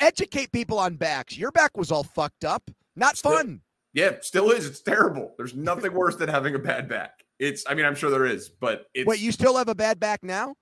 [0.00, 1.36] educate people on backs.
[1.38, 2.68] Your back was all fucked up.
[2.96, 3.60] Not Still- fun.
[3.92, 4.66] yeah, still is.
[4.66, 5.34] It's terrible.
[5.36, 7.24] There's nothing worse than having a bad back.
[7.38, 7.64] It's.
[7.68, 9.06] I mean, I'm sure there is, but it's.
[9.06, 10.54] Wait, you still have a bad back now?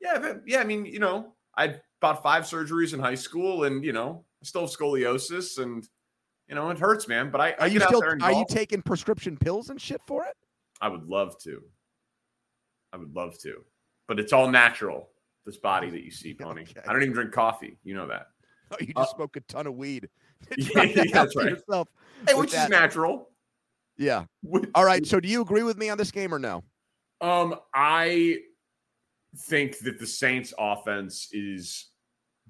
[0.00, 0.60] Yeah, yeah.
[0.60, 4.24] I mean, you know, I had about five surgeries in high school, and you know,
[4.42, 5.86] I still have scoliosis, and
[6.48, 7.30] you know, it hurts, man.
[7.30, 10.36] But I, I Are you still are you taking prescription pills and shit for it?
[10.80, 11.62] I would love to.
[12.92, 13.64] I would love to,
[14.08, 15.08] but it's all natural.
[15.46, 16.62] This body that you see, Pony.
[16.62, 16.80] Okay.
[16.86, 17.78] I don't even drink coffee.
[17.84, 18.28] You know that.
[18.70, 20.08] Oh, you Uh, just smoke a ton of weed.
[20.56, 21.50] Yeah, yeah, that's right.
[21.50, 21.88] yourself
[22.26, 23.30] Hey, which is natural.
[23.96, 24.24] Yeah.
[24.74, 25.06] All right.
[25.06, 26.64] So do you agree with me on this game or no?
[27.20, 28.38] Um, I
[29.36, 31.90] think that the Saints offense is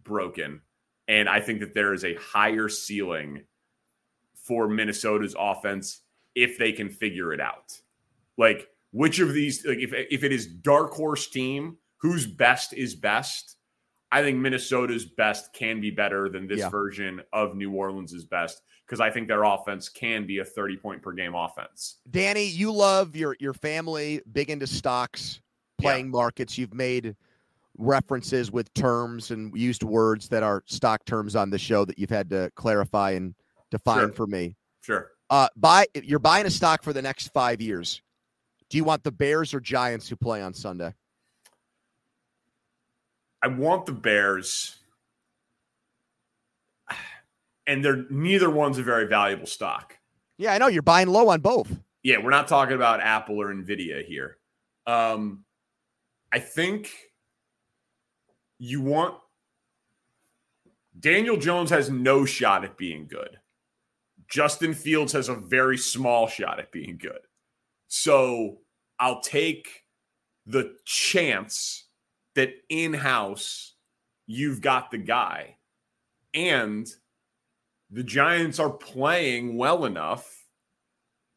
[0.02, 0.62] broken,
[1.08, 3.42] and I think that there is a higher ceiling
[4.42, 6.02] for Minnesota's offense
[6.34, 7.72] if they can figure it out.
[8.38, 12.94] Like which of these like if if it is dark horse team, whose best is
[12.94, 13.56] best?
[14.10, 16.68] I think Minnesota's best can be better than this Yeah.
[16.68, 21.02] version of New Orleans' best because I think their offense can be a 30 point
[21.02, 22.00] per game offense.
[22.10, 25.40] Danny, you love your your family, big into stocks,
[25.78, 25.84] Yeah.
[25.92, 26.58] playing markets.
[26.58, 27.16] You've made
[27.78, 32.10] references with terms and used words that are stock terms on the show that you've
[32.10, 33.34] had to clarify and
[33.72, 34.12] define Sure.
[34.12, 34.54] for me.
[34.82, 35.10] Sure.
[35.30, 38.02] Uh, buy you're buying a stock for the next five years.
[38.70, 40.94] Do you want the Bears or Giants who play on Sunday?
[43.42, 44.76] I want the Bears,
[47.66, 49.98] and they're neither one's a very valuable stock.
[50.38, 51.70] Yeah, I know you're buying low on both.
[52.02, 54.38] Yeah, we're not talking about Apple or Nvidia here.
[54.86, 55.44] Um,
[56.32, 56.90] I think
[58.58, 59.16] you want
[60.98, 63.38] Daniel Jones has no shot at being good.
[64.32, 67.20] Justin Fields has a very small shot at being good.
[67.88, 68.60] So
[68.98, 69.68] I'll take
[70.46, 71.86] the chance
[72.34, 73.74] that in house
[74.26, 75.58] you've got the guy
[76.32, 76.88] and
[77.90, 80.34] the Giants are playing well enough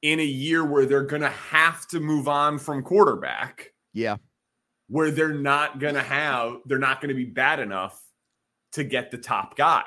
[0.02, 4.16] in a year where they're going to have to move on from quarterback Yeah.
[4.88, 8.02] where they're not going to have they're not going to be bad enough
[8.72, 9.84] to get the top guy.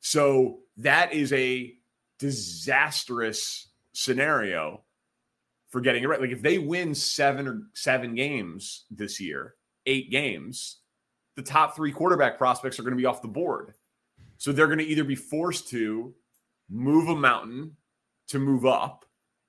[0.00, 1.75] So that is a
[2.18, 4.82] disastrous scenario
[5.68, 6.20] for getting it right.
[6.20, 9.54] Like if they win 7 or 7 games this year,
[9.86, 10.78] 8 games,
[11.34, 13.74] the top 3 quarterback prospects are going to be off the board.
[14.38, 16.14] So they're going to either be forced to
[16.70, 17.76] move a mountain
[18.28, 19.04] to move up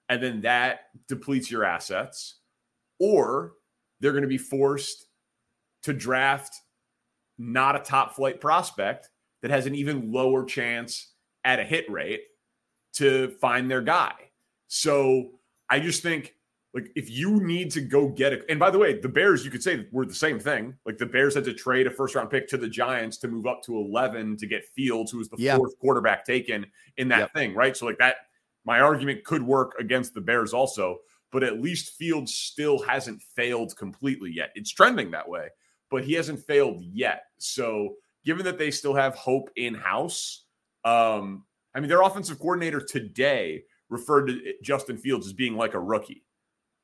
[0.09, 2.39] and then that depletes your assets
[2.99, 3.53] or
[3.99, 5.07] they're going to be forced
[5.83, 6.55] to draft
[7.37, 9.09] not a top flight prospect
[9.41, 12.21] that has an even lower chance at a hit rate
[12.97, 14.13] to find their guy.
[14.67, 16.35] So I just think
[16.73, 19.49] like if you need to go get it, and by the way, the Bears, you
[19.49, 20.75] could say were the same thing.
[20.85, 23.47] Like the Bears had to trade a first round pick to the Giants to move
[23.47, 25.57] up to 11 to get Fields, who was the Yeah.
[25.57, 26.65] fourth quarterback taken
[26.97, 27.33] in that Yep.
[27.33, 27.75] thing, right?
[27.75, 28.17] So like that,
[28.65, 30.99] my argument could work against the Bears also,
[31.31, 34.51] but at least Fields still hasn't failed completely yet.
[34.55, 35.47] It's trending that way,
[35.89, 37.23] but he hasn't failed yet.
[37.37, 40.43] So given that they still have hope in house,
[40.83, 41.45] um,
[41.77, 46.25] I mean, their offensive coordinator today referred to Justin Fields as being like a rookie,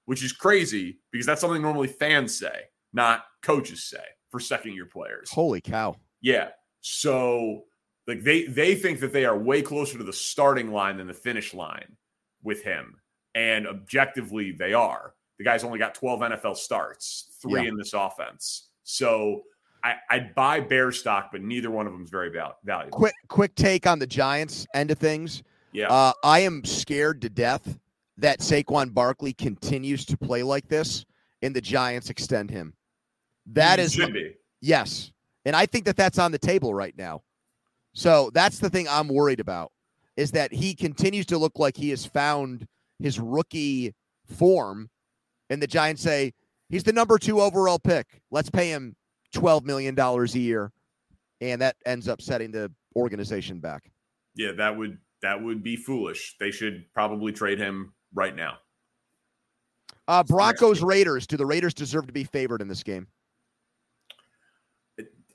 [0.06, 4.86] which is crazy because that's something normally fans say, not coaches say for second year
[4.86, 5.32] players.
[5.32, 5.96] Holy cow.
[6.22, 6.50] Yeah.
[6.82, 7.64] So
[8.06, 11.14] like they they think that they are way closer to the starting line than the
[11.14, 11.98] finish line
[12.44, 12.96] with him.
[13.34, 15.16] And objectively they are.
[15.40, 17.70] The guy's only got 12 NFL starts, three Yeah.
[17.70, 18.70] in this offense.
[18.84, 19.42] So
[19.84, 22.98] I, I'd buy bear stock, but neither one of them is very val- valuable.
[22.98, 25.44] Quick quick take on the Giants end of things.
[25.74, 25.88] Yeah.
[25.88, 27.78] Uh, I am scared to death
[28.18, 31.06] that Saquon Barkley continues to play like this
[31.42, 32.74] and the Giants extend him.
[33.48, 34.36] That He is should be.
[34.62, 35.12] Yes.
[35.46, 37.22] And I think that that's on the table right now.
[37.94, 39.72] So that's the thing I'm worried about
[40.16, 42.68] is that he continues to look like he has found
[43.00, 43.94] his rookie
[44.26, 44.90] form.
[45.50, 46.34] And the Giants say,
[46.70, 48.22] he's the number two overall pick.
[48.32, 48.96] Let's pay him
[49.34, 50.72] $12 million a year.
[51.42, 53.92] And that ends up setting the organization back.
[54.36, 56.36] Yeah, that would that would be foolish.
[56.40, 58.58] They should probably trade him right now.
[60.08, 61.28] Uh, Broncos Raiders.
[61.28, 63.08] Do the Raiders deserve to be favored in this game?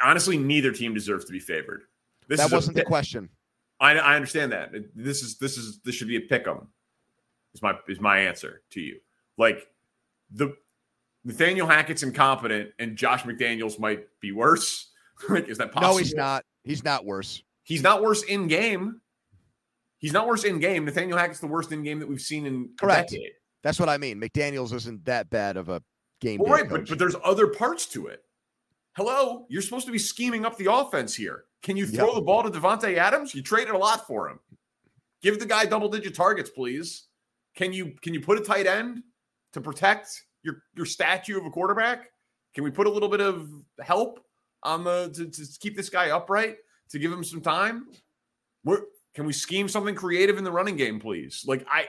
[0.01, 1.83] Honestly, neither team deserves to be favored.
[2.29, 3.29] This that wasn't the question.
[3.81, 4.71] I, I understand that.
[4.95, 6.69] This is this is this should be a pick 'em.
[7.55, 8.99] Is my is my answer to you.
[9.39, 9.67] Like
[10.31, 10.55] the
[11.25, 14.91] Nathaniel Hackett's incompetent and Josh McDaniels might be worse.
[15.29, 15.95] like, is that possible?
[15.95, 16.45] No, he's not.
[16.65, 17.43] He's not worse.
[17.65, 19.01] He's not worse in game.
[19.99, 20.85] He's not worse in game.
[20.85, 23.15] Nathaniel Hackett's the worst in game that we've seen in Correct.
[23.63, 24.21] That's what I mean.
[24.21, 25.83] McDaniels isn't that bad of a
[26.21, 26.41] game.
[26.41, 28.23] Well, right, but, but there's other parts to it.
[28.97, 31.45] Hello, you're supposed to be scheming up the offense here.
[31.63, 32.15] Can you throw Yep.
[32.15, 33.35] the ball to Davante Adams?
[33.35, 34.39] You traded a lot for him.
[35.23, 37.07] Give the guy double digit targets, please.
[37.55, 39.03] Can you can you put a tight end
[39.53, 42.11] to protect your your statue of a quarterback?
[42.55, 43.49] Can we put a little bit of
[43.81, 44.25] help
[44.63, 46.57] on the to, to keep this guy upright
[46.91, 47.87] to give him some time?
[48.63, 48.81] Where
[49.15, 51.45] can we scheme something creative in the running game, please?
[51.47, 51.87] Like I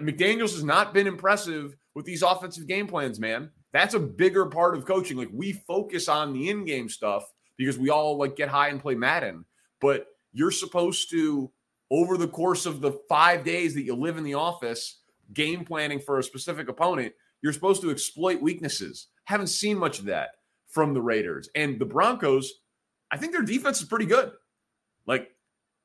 [0.00, 3.50] McDaniels has not been impressive with these offensive game plans, man.
[3.72, 5.18] That's a bigger part of coaching.
[5.18, 7.24] Like we focus on the in-game stuff
[7.56, 9.44] because we all like get high and play Madden,
[9.80, 11.50] but you're supposed to
[11.90, 15.02] over the course of the 5 days that you live in the office,
[15.34, 17.12] game planning for a specific opponent,
[17.42, 19.08] you're supposed to exploit weaknesses.
[19.24, 20.30] Haven't seen much of that
[20.68, 21.48] from the Raiders.
[21.54, 22.52] And the Broncos,
[23.10, 24.32] I think their defense is pretty good.
[25.06, 25.30] Like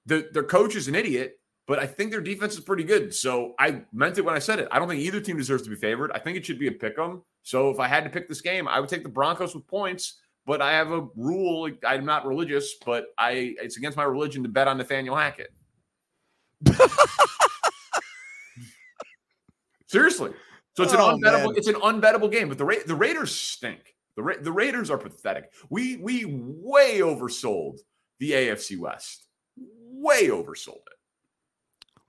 [0.05, 3.13] the, their coach is an idiot, but I think their defense is pretty good.
[3.13, 4.67] So I meant it when I said it.
[4.71, 6.11] I don't think either team deserves to be favored.
[6.13, 7.23] I think it should be a pick 'em.
[7.43, 10.21] So if I had to pick this game, I would take the Broncos with points.
[10.45, 11.69] But I have a rule.
[11.85, 15.51] I'm not religious, but I it's against my religion to bet on Nathaniel Hackett.
[19.87, 20.31] Seriously.
[20.77, 21.45] So it's an Oh, unbettable.
[21.47, 21.53] man.
[21.55, 22.49] It's an unbettable game.
[22.49, 23.95] But the Ra- the Raiders stink.
[24.15, 25.51] The Ra- the Raiders are pathetic.
[25.71, 27.79] We we way oversold
[28.19, 29.27] the AFC West.
[29.57, 30.93] Way oversold it.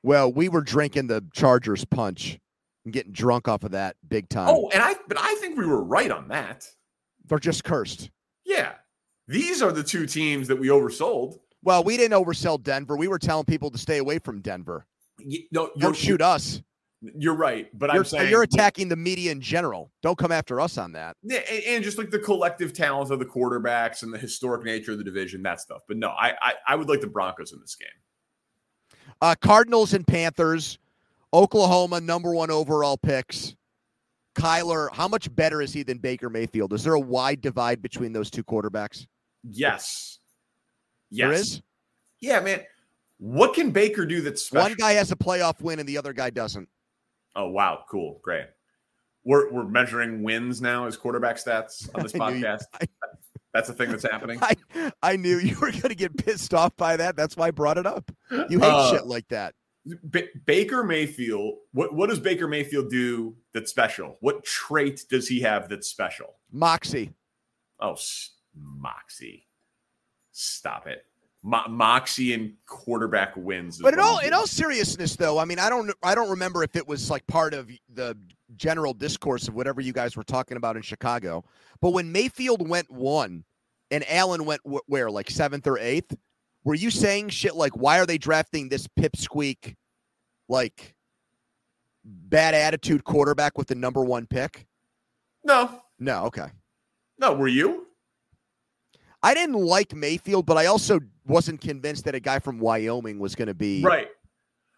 [0.03, 2.39] Well, we were drinking the Chargers punch
[2.85, 4.49] and getting drunk off of that big time.
[4.51, 6.67] Oh, and I but I think we were right on that.
[7.27, 8.11] They're just cursed.
[8.45, 8.75] Yeah.
[9.29, 11.39] These are the two teams that we oversold.
[11.63, 12.97] Well, we didn't oversell Denver.
[12.99, 14.87] We were telling people to stay away from Denver.
[15.25, 16.63] Y- No, Don't shoot us.
[17.01, 19.93] You're right, but You're, I'm saying you're attacking the media in general.
[20.03, 21.17] Don't come after us on that.
[21.23, 24.93] Yeah, and, and just like the collective talent of the quarterbacks and the historic nature
[24.93, 25.83] of the division, that stuff.
[25.87, 27.89] But no, I I, I would like the Broncos in this game.
[29.21, 30.79] Uh, Cardinals and Panthers,
[31.33, 33.55] Oklahoma number one overall picks.
[34.35, 36.73] Kyler, how much better is he than Baker Mayfield?
[36.73, 39.07] Is there a wide divide between those two quarterbacks?
[39.43, 40.19] Yes.
[41.11, 41.29] Yes.
[41.29, 41.63] There is.
[42.21, 42.63] Yeah, man.
[43.19, 44.69] What can Baker do that's special?
[44.69, 46.69] One guy has a playoff win and the other guy doesn't.
[47.39, 48.47] Oh wow, cool, great.
[49.25, 52.65] We're we're measuring wins now as quarterback stats on this I knew you- podcast.
[53.55, 54.39] That's a thing that's happening.
[54.43, 54.55] I,
[55.03, 57.17] I knew you were going to get pissed off by that.
[57.17, 58.13] That's why I brought it up.
[58.31, 59.55] You hate Uh, shit like that.
[60.05, 61.55] Ba- Baker Mayfield.
[61.73, 64.19] What what does Baker Mayfield do that's special?
[64.21, 66.35] What trait does he have that's special?
[66.53, 67.15] Moxie.
[67.81, 69.47] Oh, s- Moxie.
[70.33, 71.05] Stop it.
[71.43, 73.79] Mo- Moxie and quarterback wins.
[73.79, 76.75] But in all in all seriousness, though, I mean, I don't I don't remember if
[76.77, 78.17] it was like part of the
[78.57, 81.45] general discourse of whatever you guys were talking about in Chicago.
[81.81, 83.45] But when Mayfield went one,
[83.91, 86.17] and Allen went wh- where like seventh or eighth,
[86.65, 89.77] were you saying shit like, "Why are they drafting this pipsqueak,
[90.49, 90.95] like
[92.05, 94.67] bad attitude quarterback with the number one pick?"
[95.45, 96.49] No, No, okay.
[97.19, 97.33] no.
[97.35, 97.87] Were you?
[99.23, 103.35] I didn't like Mayfield, but I also wasn't convinced that a guy from Wyoming was
[103.35, 104.09] going to be Right.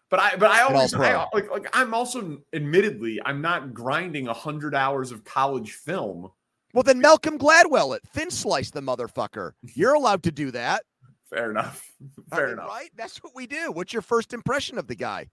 [0.09, 4.33] But I, but I always, I, like, like, I'm also, admittedly, I'm not grinding a
[4.33, 6.29] hundred hours of college film.
[6.73, 8.01] Well, then Malcolm Gladwell it.
[8.09, 9.53] Thin slice the motherfucker.
[9.73, 10.83] You're allowed to do that.
[11.29, 11.89] Fair enough.
[12.29, 12.67] I Fair mean, enough.
[12.67, 12.89] Right?
[12.97, 13.71] That's what we do.
[13.71, 15.29] What's your first impression of the guy?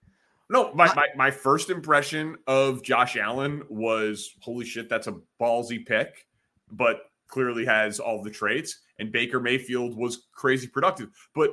[0.49, 5.85] No, my, my my first impression of Josh Allen was holy shit, that's a ballsy
[5.85, 6.25] pick,
[6.71, 8.79] but clearly has all the traits.
[8.99, 11.09] And Baker Mayfield was crazy productive.
[11.33, 11.51] But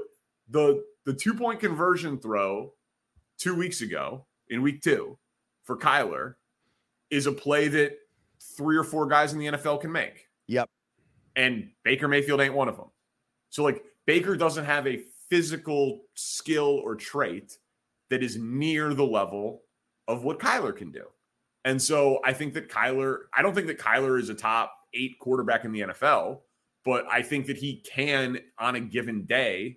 [0.48, 2.72] the the two point conversion throw
[3.38, 5.18] two weeks ago in week two
[5.64, 6.34] for Kyler
[7.10, 7.92] is a play that
[8.56, 10.26] three or four guys in the NFL can make.
[10.48, 10.68] Yep.
[11.34, 12.90] And Baker Mayfield ain't one of them.
[13.50, 17.58] So like Baker doesn't have a physical skill or trait
[18.10, 19.62] that is near the level
[20.08, 21.04] of what Kyler can do.
[21.64, 25.18] And so I think that Kyler, I don't think that Kyler is a top eight
[25.18, 26.40] quarterback in the NFL,
[26.86, 29.76] but I think that he can, on a given day,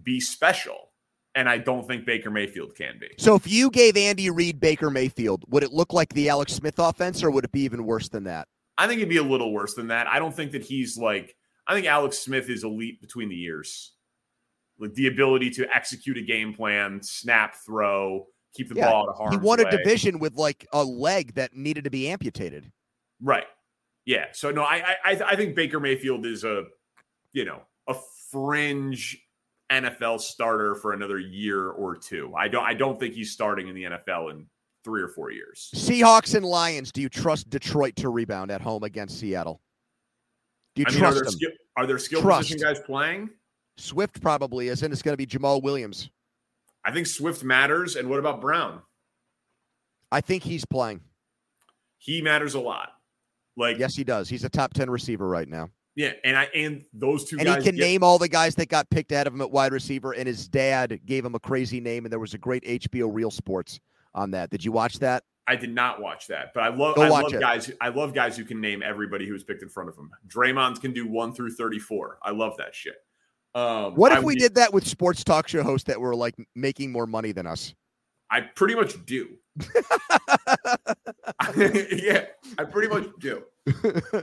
[0.00, 0.90] be special.
[1.34, 3.08] And I don't think Baker Mayfield can be.
[3.18, 6.78] So if you gave Andy Reid Baker Mayfield, would it look like the Alex Smith
[6.78, 8.48] offense or would it be even worse than that?
[8.78, 10.06] I think it'd be a little worse than that.
[10.06, 11.34] I don't think that he's like,
[11.66, 13.92] I think Alex Smith is elite between the years.
[14.78, 19.08] Like the ability to execute a game plan, snap, throw, keep the Yeah, ball out
[19.10, 19.64] of harm's He won way.
[19.64, 22.70] a division with like a leg that needed to be amputated.
[23.22, 23.44] Right.
[24.06, 24.26] Yeah.
[24.32, 26.64] So no, I I I- I think Baker Mayfield is a
[27.32, 27.94] you know a
[28.30, 29.18] fringe
[29.70, 32.32] NFL starter for another year or two.
[32.36, 34.46] I don't I don't think he's starting in the NFL in
[34.84, 35.70] three or four years.
[35.74, 39.60] Seahawks and Lions, do you trust Detroit to rebound at home against Seattle?
[40.76, 41.32] Do you I mean, are trust there them?
[41.32, 42.48] skill, are there skill Trust.
[42.50, 43.30] position guys playing?
[43.78, 44.92] Swift probably isn't.
[44.92, 46.08] It's going to be Jamaal Williams.
[46.84, 47.96] I think Swift matters.
[47.96, 48.80] And what about Brown?
[50.12, 51.00] I think he's playing.
[51.98, 52.90] He matters a lot.
[53.56, 54.28] Like Yes, he does.
[54.28, 55.70] He's a top 10 receiver right now.
[55.94, 58.68] yeah, and I and those two And guys he can name all the guys that
[58.68, 61.80] got picked out of him at wide receiver, and his dad gave him a crazy
[61.80, 63.80] name, and there was a great HBO Real Sports
[64.14, 64.50] on that.
[64.50, 65.24] Did you watch that?
[65.48, 67.40] I did not watch that, but I love Go I love it.
[67.40, 67.70] guys.
[67.80, 70.10] I love guys who can name everybody who was picked in front of them.
[70.28, 72.18] Draymond can do one through thirty-four.
[72.22, 72.96] I love that shit.
[73.54, 76.34] Um, What if I we did that with sports talk show hosts that were like
[76.54, 77.74] making more money than us?
[78.28, 79.28] I pretty much do.
[81.56, 82.24] yeah,
[82.58, 83.42] I pretty much do.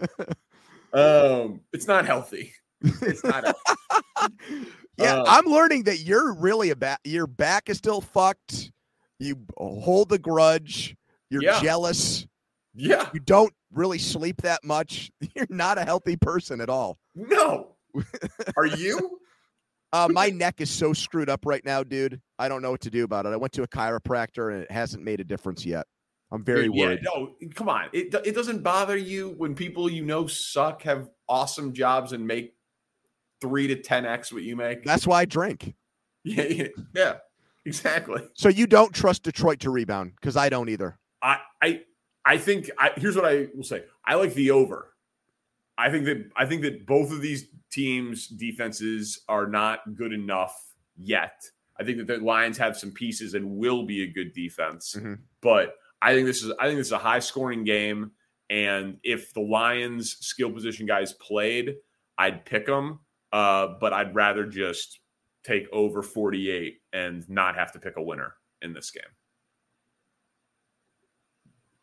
[0.95, 2.53] Um, it's not healthy.
[2.83, 3.45] It's not.
[3.45, 4.29] Healthy.
[4.99, 6.99] Yeah, Uh, I'm learning that you're really a back.
[7.03, 8.71] Your back is still fucked.
[9.17, 10.95] You hold the grudge.
[11.31, 11.59] You're Yeah.
[11.63, 12.27] jealous.
[12.75, 13.09] Yeah.
[13.11, 15.09] You don't really sleep that much.
[15.35, 16.99] You're not a healthy person at all.
[17.15, 17.69] No.
[18.55, 19.19] Are you?
[19.93, 22.19] Uh, my neck is so screwed up right now, dude.
[22.39, 23.29] I don't know what to do about it.
[23.29, 25.85] I went to a chiropractor and it hasn't made a difference yet.
[26.31, 26.99] I'm very Yeah, worried.
[27.03, 27.89] no, come on.
[27.93, 32.55] It it doesn't bother you when people you know suck have awesome jobs and make
[33.39, 34.83] three to ten x what you make.
[34.83, 35.75] That's why I drink.
[36.25, 37.13] Yeah, yeah, yeah,
[37.65, 38.21] exactly.
[38.33, 40.97] So you don't trust Detroit to rebound because I don't either.
[41.21, 41.81] I I
[42.23, 43.83] I think I here's what I will say.
[44.05, 44.92] I like the over.
[45.77, 50.55] I think that I think that both of these teams' defenses are not good enough
[50.95, 51.41] yet.
[51.79, 54.95] I think that the Lions have some pieces and will be a good defense.
[54.95, 55.19] Mhm.
[55.41, 58.11] But I think this is I think this is a high scoring game.
[58.49, 61.77] And if the Lions skill position guys played,
[62.17, 62.99] I'd pick them.
[63.31, 64.99] Uh, but I'd rather just
[65.43, 69.03] take over 48 and not have to pick a winner in this game.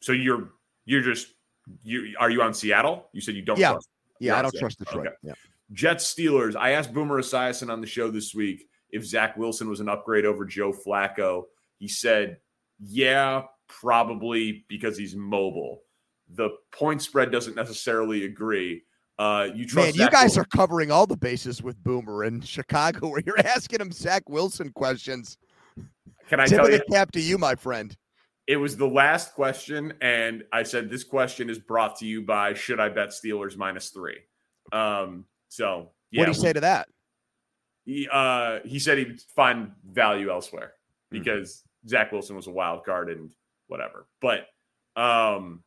[0.01, 0.53] So you're
[0.84, 1.34] you're just
[1.82, 3.08] you are you on Seattle?
[3.12, 3.72] You said you don't Yeah.
[3.72, 3.88] trust.
[4.18, 4.61] Yeah, you're I don't Seattle.
[4.61, 5.06] trust Detroit.
[5.08, 5.16] Okay.
[5.22, 5.32] Yeah.
[5.72, 6.56] Jets Steelers.
[6.56, 10.24] I asked Boomer Esiason on the show this week if Zach Wilson was an upgrade
[10.24, 11.44] over Joe Flacco.
[11.78, 12.38] He said,
[12.80, 15.82] "Yeah, probably because he's mobile."
[16.32, 18.82] The point spread doesn't necessarily agree.
[19.18, 20.42] Uh, you trust Man, you guys Wilson?
[20.42, 24.70] are covering all the bases with Boomer in Chicago, where you're asking him Zach Wilson
[24.72, 25.36] questions.
[26.28, 26.78] Can I Tip tell you?
[26.78, 27.96] the cap to you, my friend.
[28.51, 32.55] It was the last question, and I said this question is brought to you by
[32.55, 34.18] Should I bet Steelers minus three?
[34.72, 36.88] Um, so yeah, what do you say to that?
[37.86, 40.72] he uh he said he'd find value elsewhere
[41.11, 41.18] Hmm.
[41.18, 43.30] because Zach Wilson was a wild card and
[43.68, 44.07] whatever.
[44.20, 44.48] But
[45.01, 45.62] um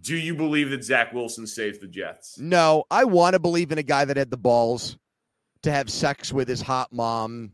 [0.00, 2.38] do you believe that Zach Wilson saves the Jets?
[2.38, 4.96] No, I want to believe in a guy that had the balls
[5.62, 7.52] to have sex with his hot mom,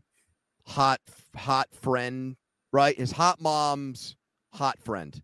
[0.67, 1.01] hot
[1.35, 2.35] hot friend,
[2.73, 2.97] right?
[2.97, 4.17] His hot mom's
[4.51, 5.21] hot friend,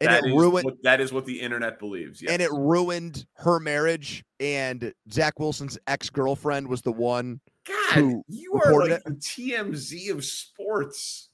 [0.00, 0.64] and That it is ruined.
[0.64, 2.22] what, that is what the internet believes.
[2.22, 2.32] Yes.
[2.32, 4.24] and it ruined her marriage.
[4.40, 7.40] And Zach Wilson's ex girlfriend was the one.
[7.66, 9.04] God, who you are like it.
[9.04, 11.28] the TMZ of sports.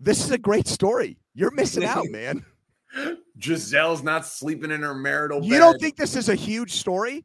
[0.00, 1.18] This is a great story.
[1.34, 2.44] You're missing out, man.
[3.38, 5.48] Gisele's not sleeping in her marital bed.
[5.48, 7.24] You don't think this is a huge story?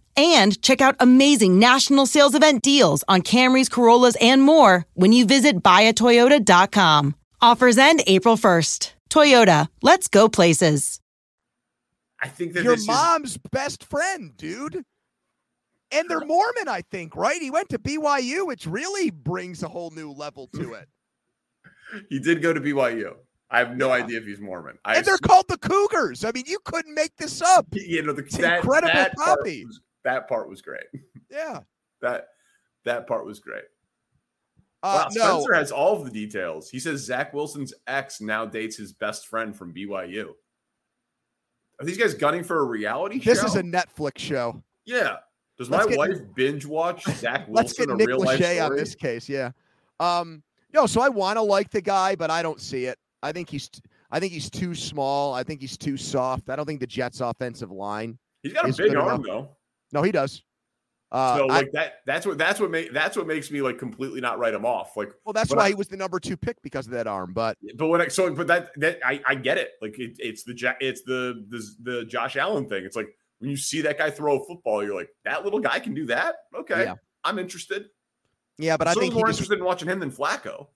[0.17, 5.25] and check out amazing national sales event deals on Camrys, Corollas, and more when you
[5.25, 7.15] visit buyatoyota.com.
[7.41, 8.93] Offers end April 1st.
[9.09, 10.99] Toyota, let's go places.
[12.21, 14.83] I think that Your this is- mom's best friend, dude.
[15.93, 17.41] And they're Mormon, I think, right?
[17.41, 20.87] He went to BYU, which really brings a whole new level to it.
[22.09, 23.15] he did go to BYU.
[23.49, 24.77] I have no idea if he's Mormon.
[24.85, 26.23] I and they're called the Cougars.
[26.23, 27.65] I mean, you couldn't make this up.
[27.73, 29.65] you know the It's that, incredible that part copy.
[29.65, 30.85] was- that part was great.
[31.31, 31.61] Yeah.
[32.01, 32.27] That
[32.83, 33.63] that part was great.
[34.83, 36.69] Uh, wow, no, Spencer has all of the details.
[36.69, 40.31] He says Zach Wilson's ex now dates his best friend from BYU.
[41.79, 43.29] Are these guys gunning for a reality show?
[43.29, 43.45] this show?
[43.45, 44.61] is a Netflix show.
[44.85, 45.17] yeah.
[45.57, 48.65] Does Let's my get- wife binge watch Zach Let's get a Nick real life Lachey
[48.65, 49.29] on this case.
[49.29, 49.51] Yeah.
[49.99, 50.41] Um,
[50.73, 52.97] no, so I want to like the guy, but I don't see it.
[53.21, 53.69] I think he's
[54.09, 55.33] I think he's too small.
[55.33, 56.49] I think he's too soft.
[56.49, 58.17] I don't think the Jets offensive line.
[58.41, 59.25] He's got a big arm enough.
[59.25, 59.49] though.
[59.91, 60.43] No, he does.
[61.11, 63.77] Uh, so I- like that that's what that's what make that's what makes me like
[63.77, 64.95] completely not write him off.
[64.95, 67.33] Like well, that's why I- he was the number two pick because of that arm.
[67.33, 69.71] But But when I so but that that I, I get it.
[69.81, 72.85] Like it, it's the it's the, the the Josh Allen thing.
[72.85, 75.79] It's like when you see that guy throw a football, you're like, that little guy
[75.79, 76.35] can do that.
[76.55, 76.93] Okay, Yeah.
[77.25, 77.87] I'm interested.
[78.57, 80.67] yeah, but I think more interested in watching him than Flacco.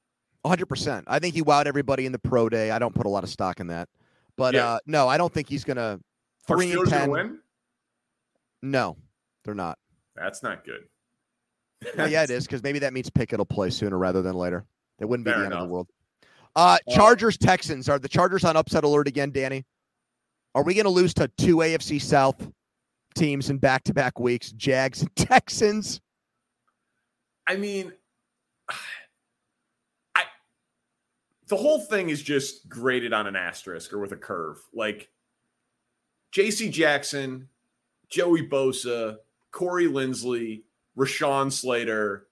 [0.41, 0.65] 100.
[0.65, 2.71] percent I think he wowed everybody in the pro day.
[2.71, 3.87] I don't put a lot of stock in that.
[4.35, 4.65] But Yeah.
[4.73, 5.99] uh, no, I don't think he's gonna
[6.45, 7.09] three and ten.
[7.09, 7.39] win?
[8.61, 8.97] No,
[9.45, 9.77] they're not.
[10.15, 10.81] That's not good.
[11.97, 14.65] Well, yeah, it is because maybe that means Pickett will play sooner rather than later.
[14.99, 15.87] It wouldn't be Fair the end of the world.
[16.55, 19.65] Uh, Uh, Chargers Texans are the Chargers on upset alert again, Danny?
[20.55, 22.49] Are we going to lose to two AFC South
[23.13, 24.51] teams in back to back weeks?
[24.53, 25.99] Jags and Texans.
[27.47, 27.91] I mean,
[30.15, 30.23] I
[31.47, 34.57] the whole thing is just graded on an asterisk or with a curve.
[34.73, 35.09] Like
[36.31, 36.69] J.C.
[36.69, 37.49] Jackson,
[38.09, 39.17] Joey Bosa,
[39.55, 40.63] Corey Linsley,
[40.97, 42.27] Rashawn Slater,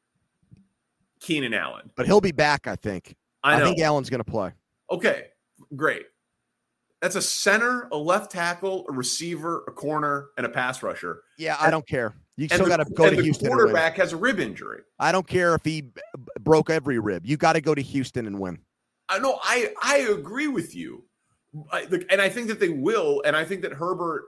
[1.22, 1.90] Keenan Allen.
[1.96, 3.16] But he'll be back, I think.
[3.44, 3.66] I know.
[3.66, 4.52] think Allen's going to play.
[4.92, 5.28] Okay,
[5.76, 6.04] great.
[7.02, 11.24] That's a center, a left tackle, a receiver, a corner, and a pass rusher.
[11.38, 12.14] Yeah, I don't care.
[12.36, 13.48] You still got to go and to the Houston.
[13.48, 13.66] and win.
[13.66, 14.82] quarterback has a rib injury.
[15.00, 15.92] I don't care if he
[16.42, 17.26] broke every rib.
[17.26, 18.60] You got to go to Houston and win.
[19.08, 19.40] I know.
[19.44, 21.04] I I agree with you,
[21.72, 23.22] I, and I think that they will.
[23.26, 24.26] And I think that Herbert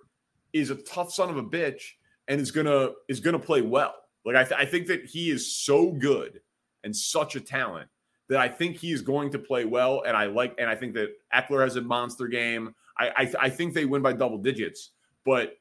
[0.54, 1.82] is a tough son of a bitch
[2.28, 3.96] and is gonna is gonna play well.
[4.26, 6.42] Like I, th- I think that he is so good
[6.84, 7.88] and such a talent
[8.28, 10.04] that I think he is going to play well.
[10.06, 12.74] And I like and I think that Ekeler has a monster game.
[12.98, 14.92] I I, I think they win by double digits,
[15.26, 15.58] but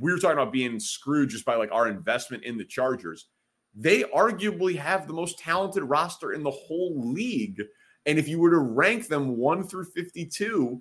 [0.00, 3.26] we were talking about being screwed just by like our investment in the Chargers.
[3.74, 7.60] They arguably have the most talented roster in the whole league.
[8.06, 10.80] And if you were to rank them one through 52,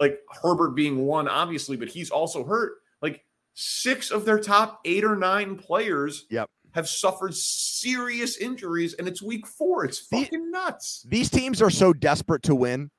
[0.00, 3.22] like Herbert being one, obviously, but he's also hurt, like
[3.54, 6.48] six of their top eight or nine players Yep.
[6.72, 9.84] have suffered serious injuries, and it's week four.
[9.84, 11.04] It's fucking nuts.
[11.08, 12.90] These teams are so desperate to win.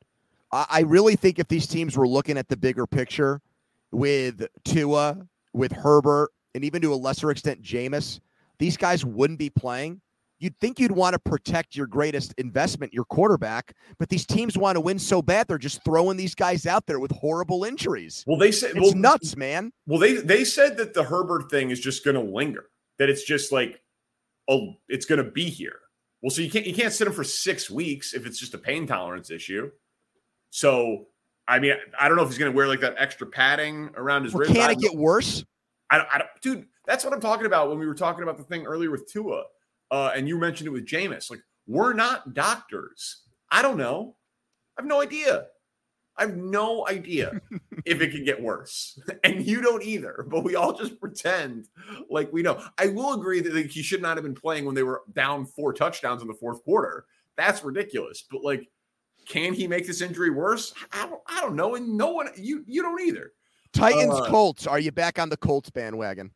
[0.51, 3.41] I, I really think if these teams were looking at the bigger picture
[3.91, 8.19] with Tua, with Herbert, and even to a lesser extent, Jameis,
[8.59, 10.01] these guys wouldn't be playing.
[10.41, 14.75] You'd think you'd want to protect your greatest investment, your quarterback, but these teams want
[14.75, 18.23] to win so bad they're just throwing these guys out there with horrible injuries.
[18.25, 19.71] Well, they said It's well, nuts, man.
[19.85, 22.65] Well, they they said that the Herbert thing is just going to linger.
[22.97, 23.81] That it's just like,
[24.49, 25.77] oh, it's going to be here.
[26.23, 28.57] Well, so you can't you can't sit him for six weeks if it's just a
[28.57, 29.69] pain tolerance issue.
[30.49, 31.05] So,
[31.47, 34.23] I mean, I don't know if he's going to wear like that extra padding around
[34.23, 34.53] his Well, ribs.
[34.53, 35.45] can it get worse?
[35.91, 36.65] I I don't, dude.
[36.87, 39.43] That's what I'm talking about when we were talking about the thing earlier with Tua,
[39.91, 41.29] uh, and you mentioned it with Jameis.
[41.29, 43.23] Like, we're not doctors.
[43.51, 44.15] I don't know.
[44.77, 45.47] I have no idea.
[46.17, 47.39] I have no idea.
[47.85, 48.99] if it can get worse.
[49.23, 51.67] And you don't either, but we all just pretend
[52.09, 52.61] like we know.
[52.77, 55.45] I will agree that like, he should not have been playing when they were down
[55.45, 57.05] four touchdowns in the fourth quarter.
[57.37, 58.23] That's ridiculous.
[58.29, 58.67] But like,
[59.27, 60.73] can he make this injury worse?
[60.91, 61.75] I don't, I don't know.
[61.75, 63.31] And no one, you you don't either.
[63.73, 64.65] Titans Uh, Colts.
[64.65, 66.31] Are you back on the Colts bandwagon?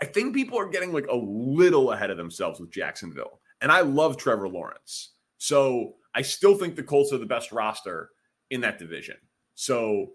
[0.00, 3.40] I think people are getting like a little ahead of themselves with Jacksonville.
[3.60, 5.12] And I love Trevor Lawrence.
[5.38, 8.10] So I still think the Colts are the best roster
[8.50, 9.16] in that division.
[9.54, 10.12] So,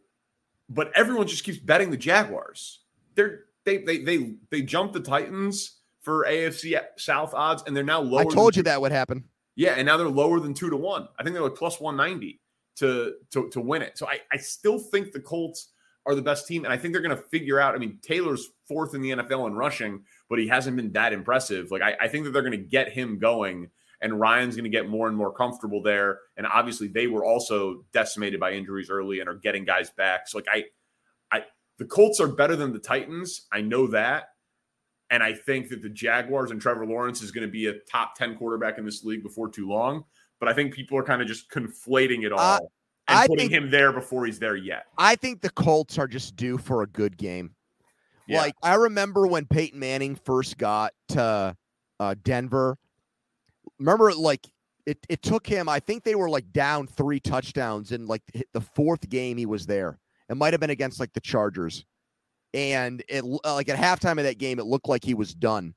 [0.69, 2.81] but everyone just keeps betting the Jaguars.
[3.15, 8.01] They're they they they they jumped the Titans for AFC South odds, and they're now
[8.01, 8.21] lower.
[8.21, 9.23] I told you two- that would happen.
[9.55, 11.07] Yeah, and now they're lower than two to one.
[11.19, 12.39] I think they're like plus one ninety
[12.77, 13.97] to to to win it.
[13.97, 15.73] So I I still think the Colts
[16.09, 17.75] are the best team, and I think they're going to figure out.
[17.75, 21.69] I mean, Taylor's fourth in the NFL in rushing, but he hasn't been that impressive.
[21.69, 23.69] Like I, I think that they're going to get him going,
[24.01, 26.19] and Ryan's going to get more and more comfortable there.
[26.35, 30.27] And obviously, they were also decimated by injuries early and are getting guys back.
[30.27, 30.63] So like I,
[31.31, 31.43] I
[31.77, 33.47] the Colts are better than the Titans.
[33.51, 34.29] I know that.
[35.11, 38.15] And I think that the Jaguars and Trevor Lawrence is going to be a top
[38.15, 40.03] 10 quarterback in this league before too long.
[40.39, 42.59] But I think people are kind of just conflating it all Uh,
[43.09, 44.85] I putting think- him there before he's there yet.
[44.97, 47.55] I think the Colts are just due for a good game.
[48.27, 48.41] Yeah.
[48.41, 51.55] Like I remember when Peyton Manning first got to
[51.99, 52.77] uh, Denver.
[53.79, 54.47] Remember, like
[54.85, 55.67] it, it took him.
[55.67, 58.21] I think they were like down three touchdowns in like
[58.53, 59.97] the fourth game he was there.
[60.29, 61.85] It might have been against like the Chargers,
[62.53, 65.73] and it uh, like at halftime of that game, it looked like he was done.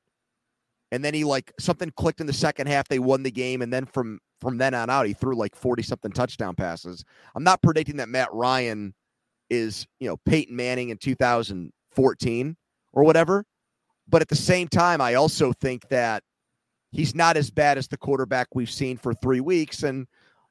[0.91, 2.87] And then he like something clicked in the second half.
[2.87, 5.83] They won the game, and then from from then on out, he threw like forty
[5.83, 7.05] something touchdown passes.
[7.35, 8.93] I'm not predicting that Matt Ryan
[9.49, 12.57] is you know Peyton Manning in 2014
[12.93, 13.45] or whatever,
[14.09, 16.23] but at the same time, I also think that
[16.91, 20.07] he's not as bad as the quarterback we've seen for three weeks, and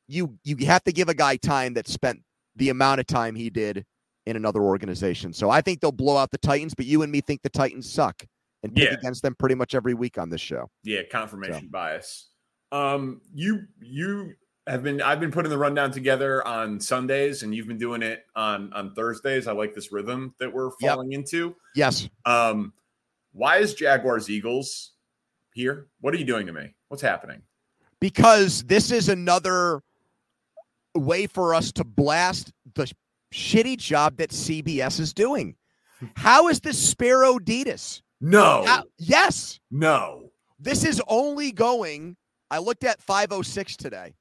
[0.08, 2.22] you you have to give a guy time that spent
[2.56, 3.86] the amount of time he did
[4.26, 5.34] in another organization.
[5.34, 7.92] So I think they'll blow out the Titans, but you and me think the Titans
[7.92, 8.26] suck
[8.64, 8.94] and pick Yeah.
[8.98, 10.70] against them pretty much every week on this show.
[10.84, 12.30] Yeah, confirmation bias.
[12.72, 14.34] Um, you you
[14.68, 18.26] have been I've been putting the rundown together on Sundays, and you've been doing it
[18.36, 19.48] on on Thursdays.
[19.48, 20.92] I like this rhythm that we're Yep.
[20.94, 21.56] falling into.
[21.76, 22.08] Yes.
[22.26, 22.74] Um,
[23.34, 24.92] why is Jaguars Eagles
[25.54, 25.88] here?
[26.02, 26.74] What are you doing to me?
[26.90, 27.42] What's happening?
[28.00, 29.84] because this is another
[30.96, 32.92] way for us to blast the
[33.32, 35.56] shitty job that CBS is doing.
[36.16, 38.02] How is this Spero Dedes?
[38.20, 40.32] No, How- yes, no.
[40.60, 42.18] this is only going.
[42.52, 44.14] I looked at 506 today.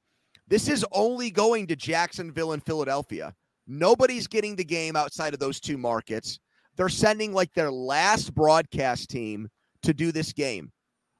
[0.47, 3.35] This is only going to Jacksonville and Philadelphia.
[3.67, 6.39] Nobody's getting the game outside of those two markets.
[6.77, 9.49] They're sending like their last broadcast team
[9.83, 10.71] to do this game.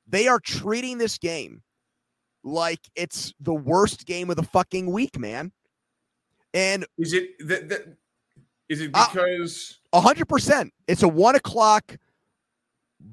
[0.08, 1.62] They are treating this game
[2.44, 5.52] like it's the worst game of the fucking week, man.
[6.54, 7.70] And Is it that?
[7.70, 7.98] that
[8.70, 9.80] is it Uh, because?
[9.94, 11.98] hundred percent, it's a one o'clock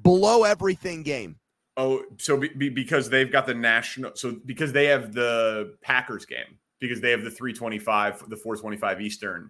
[0.01, 1.38] below everything game.
[1.79, 6.25] Oh, so be, be, because they've got the national, so because they have the Packers
[6.25, 9.49] game, because they have the 325, the 425 Eastern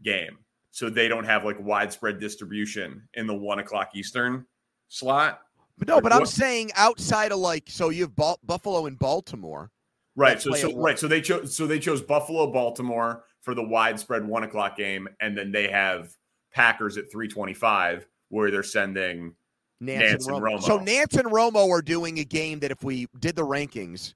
[0.00, 0.38] game.
[0.70, 4.46] So they don't have like widespread distribution in the one o'clock Eastern
[4.86, 5.40] slot.
[5.76, 9.72] But no, but I'm saying outside of like, so you have Bal- Buffalo and Baltimore.
[10.14, 10.40] Right.
[10.40, 10.96] So, so right.
[10.96, 15.36] So they chose so they chose Buffalo, Baltimore for the widespread one o'clock game, and
[15.36, 16.14] then they have
[16.54, 19.34] Packers at 325, where they're sending
[19.80, 20.58] Nance, Nance and and Romo.
[20.58, 20.62] Romo.
[20.62, 24.14] So Nance and Romo are doing a game that if we did the rankings,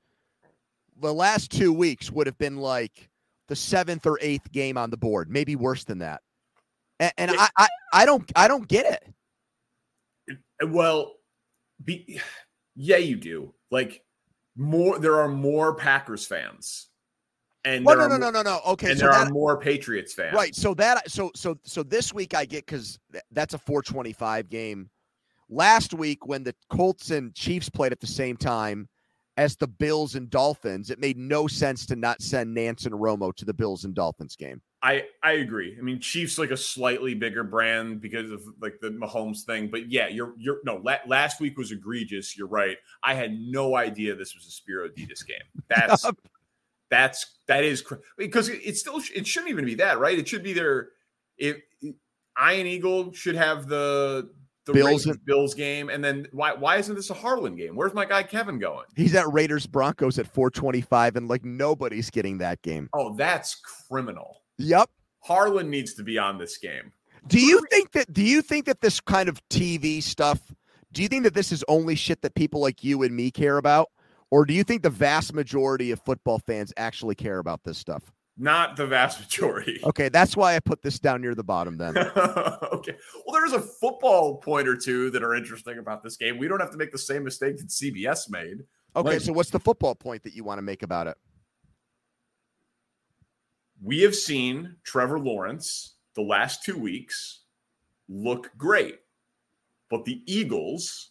[1.00, 3.08] the last two weeks would have been like
[3.48, 6.22] the seventh or eighth game on the board, maybe worse than that.
[6.98, 9.02] And, and I, I, I don't, I don't get
[10.28, 10.38] it.
[10.68, 11.14] Well,
[11.84, 12.20] be,
[12.76, 13.54] yeah, you do.
[13.70, 14.02] Like
[14.56, 16.88] more, there are more Packers fans,
[17.64, 18.60] and Well, there no, no, no, no, no.
[18.72, 20.34] Okay, and so there that, are more Patriots fans.
[20.34, 20.54] right.
[20.54, 22.98] So that, so, so, so this week I get because
[23.32, 24.90] that's a 425 game.
[25.50, 28.88] Last week when the Colts and Chiefs played at the same time
[29.36, 33.34] as the Bills and Dolphins, it made no sense to not send Nance and Romo
[33.34, 34.62] to the Bills and Dolphins game.
[34.82, 35.76] I I agree.
[35.78, 39.90] I mean, Chiefs like a slightly bigger brand because of like the Mahomes thing, but
[39.90, 40.76] yeah, you're you're no.
[40.76, 42.36] La- last week was egregious.
[42.36, 42.78] You're right.
[43.02, 45.38] I had no idea this was a Spero Dedes game.
[45.68, 46.06] That's
[46.90, 50.18] that's that is cr- because it, it still sh- it shouldn't even be that right.
[50.18, 50.88] It should be their
[51.38, 54.30] if Ian Eagle should have the
[54.72, 57.76] the Bills Bills game, and then why why isn't this a Harlan game?
[57.76, 58.86] Where's my guy Kevin going?
[58.96, 62.88] He's at Raiders Broncos at 425, and like nobody's getting that game.
[62.92, 63.56] Oh, that's
[63.88, 64.42] criminal.
[64.58, 64.90] Yep.
[65.20, 66.92] Harlan needs to be on this game.
[67.26, 70.40] Do you think that do you think that this kind of TV stuff,
[70.92, 73.58] do you think that this is only shit that people like you and me care
[73.58, 73.90] about?
[74.30, 78.12] Or do you think the vast majority of football fans actually care about this stuff?
[78.36, 79.80] Not the vast majority.
[79.84, 81.96] Okay, that's why I put this down near the bottom then.
[81.98, 82.96] okay.
[83.26, 86.38] Well, there's a football point or two that are interesting about this game.
[86.38, 88.64] We don't have to make the same mistake that CBS made.
[88.96, 91.16] Okay, Like, so what's the football point that you want to make about it?
[93.82, 97.40] we have seen Trevor Lawrence the last two weeks
[98.08, 98.98] look great,
[99.88, 101.10] but the Eagles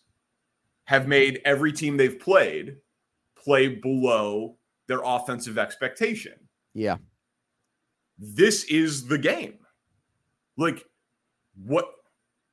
[0.86, 2.78] have made every team they've played
[3.36, 4.58] play below
[4.88, 6.34] their offensive expectation.
[6.74, 6.98] Yeah.
[8.18, 9.60] This is the game.
[10.58, 10.86] Like
[11.56, 11.86] what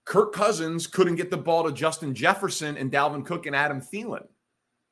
[0.05, 4.27] Kirk Cousins couldn't get the ball to Justin Jefferson and Dalvin Cook and Adam Thielen,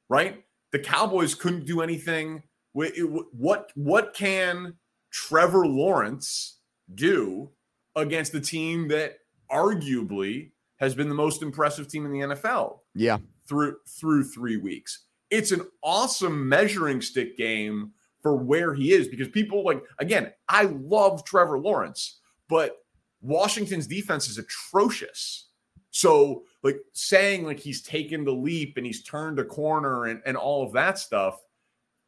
[0.09, 0.45] right?
[0.72, 2.43] The Cowboys couldn't do anything.
[2.72, 4.75] What what can
[5.12, 6.59] Trevor Lawrence
[6.93, 7.51] do
[7.95, 9.18] against the team that
[9.51, 10.51] arguably
[10.81, 13.18] has been the most impressive team in the NFL Yeah.
[13.49, 15.05] through through 3 weeks?
[15.31, 17.93] It's an awesome measuring stick game
[18.25, 22.79] for where he is because people like again, I love Trevor Lawrence, but
[23.20, 25.51] Washington's defense is atrocious.
[25.91, 30.39] So, like saying like he's taken the leap and he's turned a corner and, and
[30.39, 31.39] all of that stuff,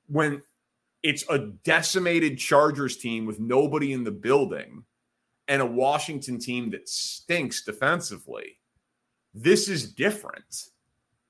[0.07, 0.43] when
[1.03, 4.85] it's a decimated Chargers team with nobody in the building
[5.49, 8.59] and a Washington team that stinks defensively,
[9.35, 10.65] this is different.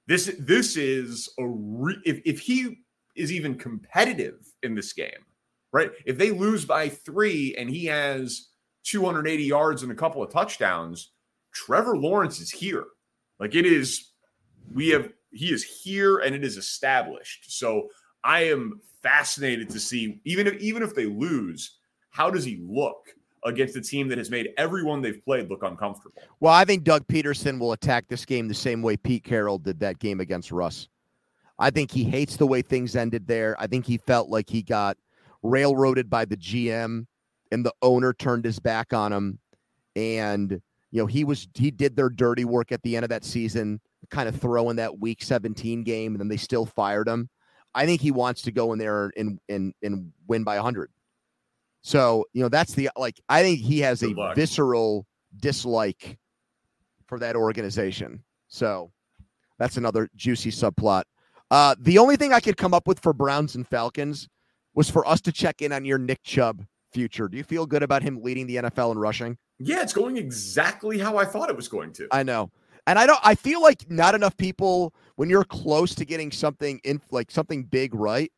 [0.06, 2.85] This this is a re- if if he
[3.16, 5.24] is even competitive in this game,
[5.72, 5.90] right?
[6.04, 8.48] If they lose by three and he has
[8.84, 11.12] 280 yards and a couple of touchdowns,
[11.52, 12.84] Trevor Lawrence is here.
[13.38, 14.10] Like it is,
[14.72, 17.56] we have he is here and it is established.
[17.56, 17.88] So
[18.24, 21.78] I am fascinated to see even if even if they lose,
[22.10, 22.96] how does he look
[23.44, 26.22] against a team that has made everyone they've played look uncomfortable?
[26.40, 29.78] Well, I think Doug Pederson will attack this game the same way Pete Carroll did
[29.80, 30.88] that game against Russ.
[31.58, 33.56] I think he hates the way things ended there.
[33.58, 34.96] I think he felt like he got
[35.42, 37.06] railroaded by the GM
[37.50, 39.38] and the owner turned his back on him.
[39.94, 43.24] And, you know, he was, he did their dirty work at the end of that
[43.24, 43.80] season,
[44.10, 47.30] kind of throwing that week 17 game, and then they still fired him.
[47.74, 50.90] I think he wants to go in there and, and, and win by 100.
[51.82, 54.34] So, you know, that's the, like, I think he has a luck.
[54.34, 55.06] visceral
[55.38, 56.18] dislike
[57.06, 58.24] for that organization.
[58.48, 58.90] So
[59.58, 61.04] that's another juicy subplot.
[61.50, 64.28] Uh, the only thing I could come up with for Browns and Falcons
[64.74, 67.28] was for us to check in on your Nick Chubb future.
[67.28, 69.38] Do you feel good about him leading the NFL in rushing?
[69.58, 72.08] Yeah, it's going exactly how I thought it was going to.
[72.10, 72.50] I know.
[72.88, 76.80] And I don't I feel like not enough people when you're close to getting something
[76.84, 78.30] in like something big right.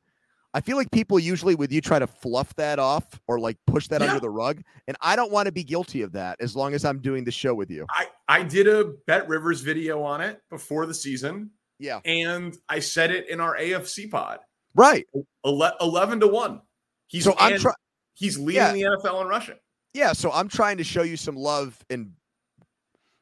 [0.55, 3.89] I feel like people usually with you try to fluff that off or like push
[3.89, 4.09] that Yeah.
[4.09, 4.63] under the rug.
[4.87, 7.31] And I don't want to be guilty of that as long as I'm doing the
[7.31, 7.85] show with you.
[7.91, 12.01] I, I did a Bet Rivers video on it before the season, Yeah.
[12.05, 14.41] and I said it in our AFC pod.
[14.74, 15.07] Right.
[15.45, 16.61] 11 to 1.
[17.07, 17.72] He's So I'm try-
[18.14, 18.72] he's leading Yeah.
[18.72, 19.59] the NFL in rushing.
[19.95, 20.12] Yeah.
[20.12, 22.12] So I'm trying to show you some love and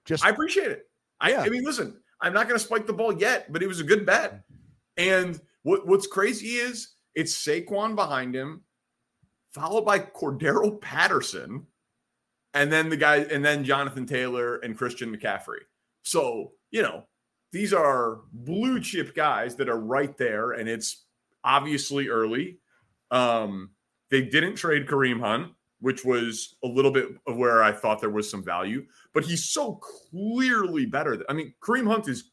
[0.04, 0.88] just I appreciate it.
[1.20, 1.40] I, Yeah.
[1.42, 3.84] I mean, listen, I'm not going to spike the ball yet, but it was a
[3.84, 4.42] good bet.
[4.96, 8.64] And what, what's crazy is it's Saquon behind him,
[9.52, 11.66] followed by Cordarrelle Patterson,
[12.54, 15.60] and then the guy, and then Jonathan Taylor and Christian McCaffrey.
[16.02, 17.06] So, you know,
[17.56, 21.06] these are blue chip guys that are right there, and it's
[21.42, 22.58] obviously early.
[23.10, 23.70] Um,
[24.10, 28.10] they didn't trade Kareem Hunt, which was a little bit of where I thought there
[28.10, 28.84] was some value,
[29.14, 29.80] but he's so
[30.10, 31.24] clearly better.
[31.30, 32.30] I mean, Kareem Hunt is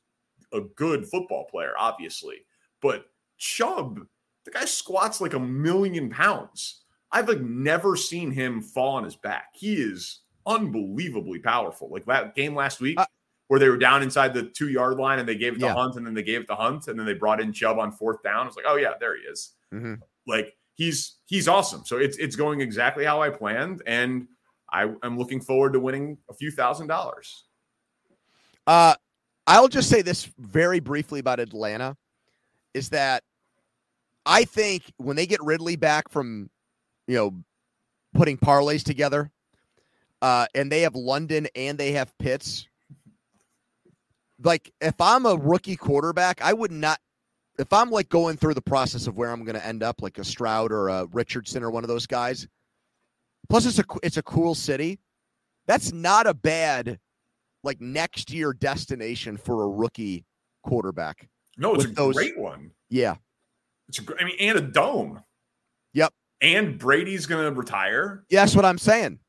[0.52, 2.46] a good football player, obviously,
[2.82, 3.06] but
[3.38, 4.06] Chubb,
[4.44, 6.84] the guy squats like a million pounds.
[7.14, 9.52] I've like never seen him fall on his back.
[9.54, 11.90] He is unbelievably powerful.
[11.90, 13.06] Like that game last week Uh,
[13.54, 15.76] where they were down inside the two yard line and they gave it to Yeah.
[15.76, 17.92] Hunt and then they gave it to Hunt and then they brought in Chubb on
[17.92, 18.48] fourth down.
[18.48, 19.52] It's like, oh yeah, there he is.
[19.72, 20.02] Mhm.
[20.26, 21.86] Like he's he's awesome.
[21.86, 24.28] So it's it's going exactly how I planned, and
[24.72, 27.44] I am looking forward to winning a few thousand dollars.
[28.66, 28.96] Uh,
[29.46, 31.96] I'll just say this very briefly about Atlanta
[32.74, 33.24] is that
[34.26, 36.50] I think when they get Ridley back from,
[37.06, 37.44] you know,
[38.16, 39.32] putting parlays together,
[40.24, 42.68] uh, and they have London and they have Pitts.
[44.44, 47.00] Like, if I'm a rookie quarterback, I would not.
[47.60, 50.18] If I'm like going through the process of where I'm going to end up, like
[50.18, 52.48] a Stroud or a Richardson or one of those guys.
[53.50, 55.00] Plus, it's a it's a cool city.
[55.68, 57.00] That's not a bad
[57.64, 60.26] like next year destination for a rookie
[60.64, 61.30] quarterback.
[61.58, 62.72] No, it's a those- great one.
[62.90, 63.16] Yeah.
[63.88, 65.22] It's a, I mean, and a dome.
[65.94, 66.14] Yep.
[66.42, 68.24] And Brady's going to retire.
[68.30, 69.20] Yeah, that's what I'm saying.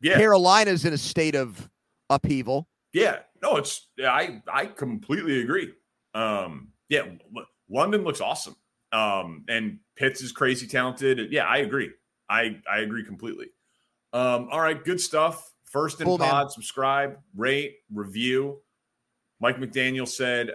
[0.00, 0.16] Yeah.
[0.16, 1.68] Carolina's in a state of
[2.08, 2.66] upheaval.
[2.92, 3.18] Yeah.
[3.42, 5.72] No, it's I I completely agree.
[6.14, 7.02] Um, yeah,
[7.70, 8.56] London looks awesome.
[8.92, 11.30] Um, and Pitts is crazy talented.
[11.30, 11.90] Yeah, I agree.
[12.28, 13.46] I I agree completely.
[14.12, 15.52] Um, all right, good stuff.
[15.64, 16.30] First in Cool, man.
[16.30, 18.60] pod, subscribe, rate, review.
[19.40, 20.52] Mike McDaniel said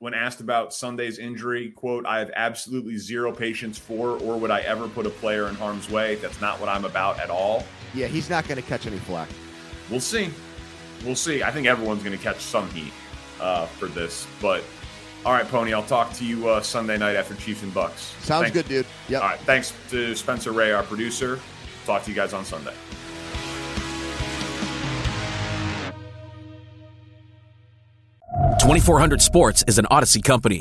[0.00, 4.60] when asked about Sunday's injury, quote, I have absolutely zero patience for or would I
[4.60, 6.16] ever put a player in harm's way.
[6.16, 7.64] That's not what I'm about at all.
[7.94, 9.28] Yeah, he's not going to catch any flack.
[9.90, 10.30] We'll see.
[11.04, 11.42] We'll see.
[11.42, 12.92] I think everyone's going to catch some heat
[13.40, 14.26] uh, for this.
[14.40, 14.64] But
[15.24, 18.14] all right, Pony, I'll talk to you uh, Sunday night after Chiefs and Bucks.
[18.20, 18.56] Sounds Thanks.
[18.56, 18.86] good, dude.
[19.08, 19.22] Yep.
[19.22, 19.40] All right.
[19.40, 21.40] Thanks to Spencer Ray, our producer.
[21.86, 22.74] Talk to you guys on Sunday.
[28.60, 30.58] Twenty four hundred Sports is an Audacy company.